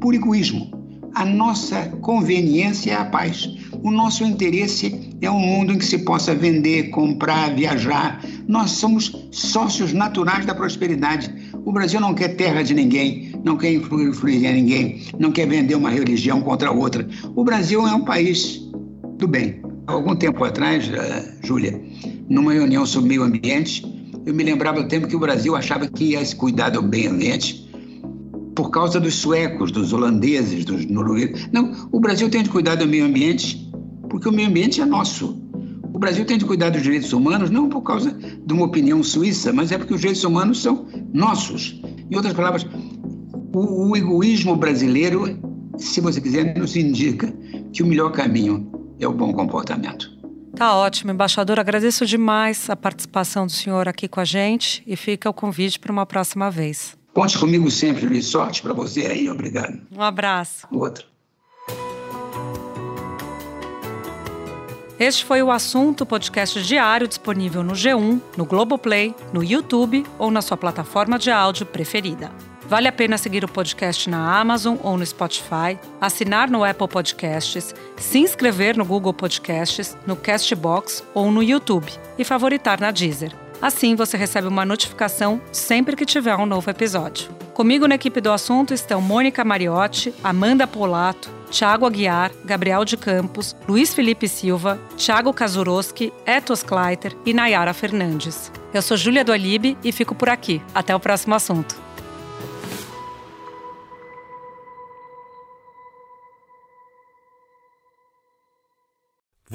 por 0.00 0.14
egoísmo. 0.14 0.70
A 1.14 1.24
nossa 1.24 1.88
conveniência 2.02 2.92
é 2.92 2.94
a 2.94 3.06
paz. 3.06 3.48
O 3.82 3.90
nosso 3.90 4.22
interesse 4.22 5.16
é 5.22 5.30
um 5.30 5.38
mundo 5.38 5.72
em 5.72 5.78
que 5.78 5.84
se 5.84 5.98
possa 5.98 6.34
vender, 6.34 6.90
comprar, 6.90 7.54
viajar. 7.54 8.22
Nós 8.46 8.72
somos 8.72 9.28
sócios 9.30 9.94
naturais 9.94 10.44
da 10.44 10.54
prosperidade. 10.54 11.32
O 11.64 11.72
Brasil 11.72 12.00
não 12.00 12.14
quer 12.14 12.36
terra 12.36 12.62
de 12.62 12.74
ninguém, 12.74 13.32
não 13.42 13.56
quer 13.56 13.72
influir 13.72 14.44
em 14.44 14.52
ninguém, 14.52 15.02
não 15.18 15.32
quer 15.32 15.48
vender 15.48 15.74
uma 15.74 15.90
religião 15.90 16.42
contra 16.42 16.70
outra. 16.70 17.08
O 17.34 17.42
Brasil 17.42 17.86
é 17.86 17.94
um 17.94 18.04
país 18.04 18.60
do 19.16 19.26
bem. 19.26 19.62
Algum 19.86 20.14
tempo 20.14 20.44
atrás, 20.44 20.86
uh, 20.88 21.46
Júlia, 21.46 21.80
numa 22.28 22.52
reunião 22.52 22.84
sobre 22.84 23.08
meio 23.08 23.22
ambiente, 23.22 23.95
eu 24.26 24.34
me 24.34 24.42
lembrava 24.42 24.82
do 24.82 24.88
tempo 24.88 25.06
que 25.06 25.14
o 25.14 25.20
Brasil 25.20 25.54
achava 25.54 25.86
que 25.86 26.10
ia 26.10 26.24
se 26.24 26.34
cuidar 26.34 26.70
do 26.70 26.82
meio 26.82 27.12
ambiente 27.12 27.70
por 28.56 28.70
causa 28.70 28.98
dos 28.98 29.14
suecos, 29.14 29.70
dos 29.70 29.92
holandeses, 29.92 30.64
dos 30.64 30.84
noruegueses. 30.86 31.48
Não, 31.52 31.88
o 31.92 32.00
Brasil 32.00 32.28
tem 32.28 32.42
de 32.42 32.50
cuidar 32.50 32.74
do 32.74 32.86
meio 32.86 33.04
ambiente 33.04 33.70
porque 34.10 34.28
o 34.28 34.32
meio 34.32 34.48
ambiente 34.48 34.80
é 34.80 34.84
nosso. 34.84 35.40
O 35.94 35.98
Brasil 35.98 36.24
tem 36.24 36.36
de 36.36 36.44
cuidar 36.44 36.70
dos 36.70 36.82
direitos 36.82 37.12
humanos 37.12 37.50
não 37.50 37.68
por 37.68 37.82
causa 37.82 38.10
de 38.10 38.52
uma 38.52 38.66
opinião 38.66 39.00
suíça, 39.02 39.52
mas 39.52 39.70
é 39.70 39.78
porque 39.78 39.94
os 39.94 40.00
direitos 40.00 40.24
humanos 40.24 40.60
são 40.60 40.86
nossos. 41.12 41.80
Em 42.10 42.16
outras 42.16 42.34
palavras, 42.34 42.66
o, 43.54 43.90
o 43.90 43.96
egoísmo 43.96 44.56
brasileiro, 44.56 45.38
se 45.78 46.00
você 46.00 46.20
quiser, 46.20 46.58
nos 46.58 46.74
indica 46.74 47.32
que 47.72 47.82
o 47.82 47.86
melhor 47.86 48.10
caminho 48.10 48.68
é 48.98 49.06
o 49.06 49.12
bom 49.12 49.32
comportamento. 49.32 50.15
Tá 50.56 50.74
ótimo, 50.74 51.12
embaixador. 51.12 51.60
Agradeço 51.60 52.06
demais 52.06 52.70
a 52.70 52.74
participação 52.74 53.44
do 53.44 53.52
senhor 53.52 53.86
aqui 53.86 54.08
com 54.08 54.20
a 54.20 54.24
gente 54.24 54.82
e 54.86 54.96
fica 54.96 55.28
o 55.28 55.34
convite 55.34 55.78
para 55.78 55.92
uma 55.92 56.06
próxima 56.06 56.50
vez. 56.50 56.96
Conte 57.12 57.38
comigo 57.38 57.70
sempre, 57.70 58.16
e 58.16 58.22
sorte 58.22 58.62
para 58.62 58.72
você 58.72 59.06
aí. 59.06 59.28
Obrigado. 59.28 59.80
Um 59.92 60.00
abraço. 60.00 60.66
Outro. 60.72 61.06
Este 64.98 65.26
foi 65.26 65.42
o 65.42 65.50
assunto 65.50 66.06
podcast 66.06 66.62
diário 66.62 67.06
disponível 67.06 67.62
no 67.62 67.74
G1, 67.74 68.18
no 68.34 68.46
Globoplay, 68.46 69.14
no 69.34 69.44
YouTube 69.44 70.06
ou 70.18 70.30
na 70.30 70.40
sua 70.40 70.56
plataforma 70.56 71.18
de 71.18 71.30
áudio 71.30 71.66
preferida. 71.66 72.30
Vale 72.68 72.88
a 72.88 72.92
pena 72.92 73.16
seguir 73.16 73.44
o 73.44 73.48
podcast 73.48 74.10
na 74.10 74.40
Amazon 74.40 74.76
ou 74.82 74.98
no 74.98 75.06
Spotify, 75.06 75.78
assinar 76.00 76.50
no 76.50 76.64
Apple 76.64 76.88
Podcasts, 76.88 77.72
se 77.96 78.18
inscrever 78.18 78.76
no 78.76 78.84
Google 78.84 79.14
Podcasts, 79.14 79.96
no 80.04 80.16
Castbox 80.16 81.04
ou 81.14 81.30
no 81.30 81.44
YouTube 81.44 81.92
e 82.18 82.24
favoritar 82.24 82.80
na 82.80 82.90
Deezer. 82.90 83.32
Assim 83.62 83.94
você 83.94 84.16
recebe 84.16 84.48
uma 84.48 84.66
notificação 84.66 85.40
sempre 85.52 85.94
que 85.94 86.04
tiver 86.04 86.34
um 86.34 86.44
novo 86.44 86.68
episódio. 86.68 87.30
Comigo 87.54 87.86
na 87.86 87.94
equipe 87.94 88.20
do 88.20 88.32
assunto 88.32 88.74
estão 88.74 89.00
Mônica 89.00 89.44
Mariotti, 89.44 90.12
Amanda 90.22 90.66
Polato, 90.66 91.30
Tiago 91.50 91.86
Aguiar, 91.86 92.32
Gabriel 92.44 92.84
de 92.84 92.96
Campos, 92.96 93.54
Luiz 93.68 93.94
Felipe 93.94 94.28
Silva, 94.28 94.78
Tiago 94.96 95.32
Kazuroski, 95.32 96.12
Etos 96.26 96.64
Kleiter 96.64 97.16
e 97.24 97.32
Nayara 97.32 97.72
Fernandes. 97.72 98.50
Eu 98.74 98.82
sou 98.82 98.96
Júlia 98.96 99.24
do 99.24 99.34
e 99.34 99.92
fico 99.92 100.14
por 100.14 100.28
aqui. 100.28 100.60
Até 100.74 100.94
o 100.94 101.00
próximo 101.00 101.34
assunto. 101.34 101.85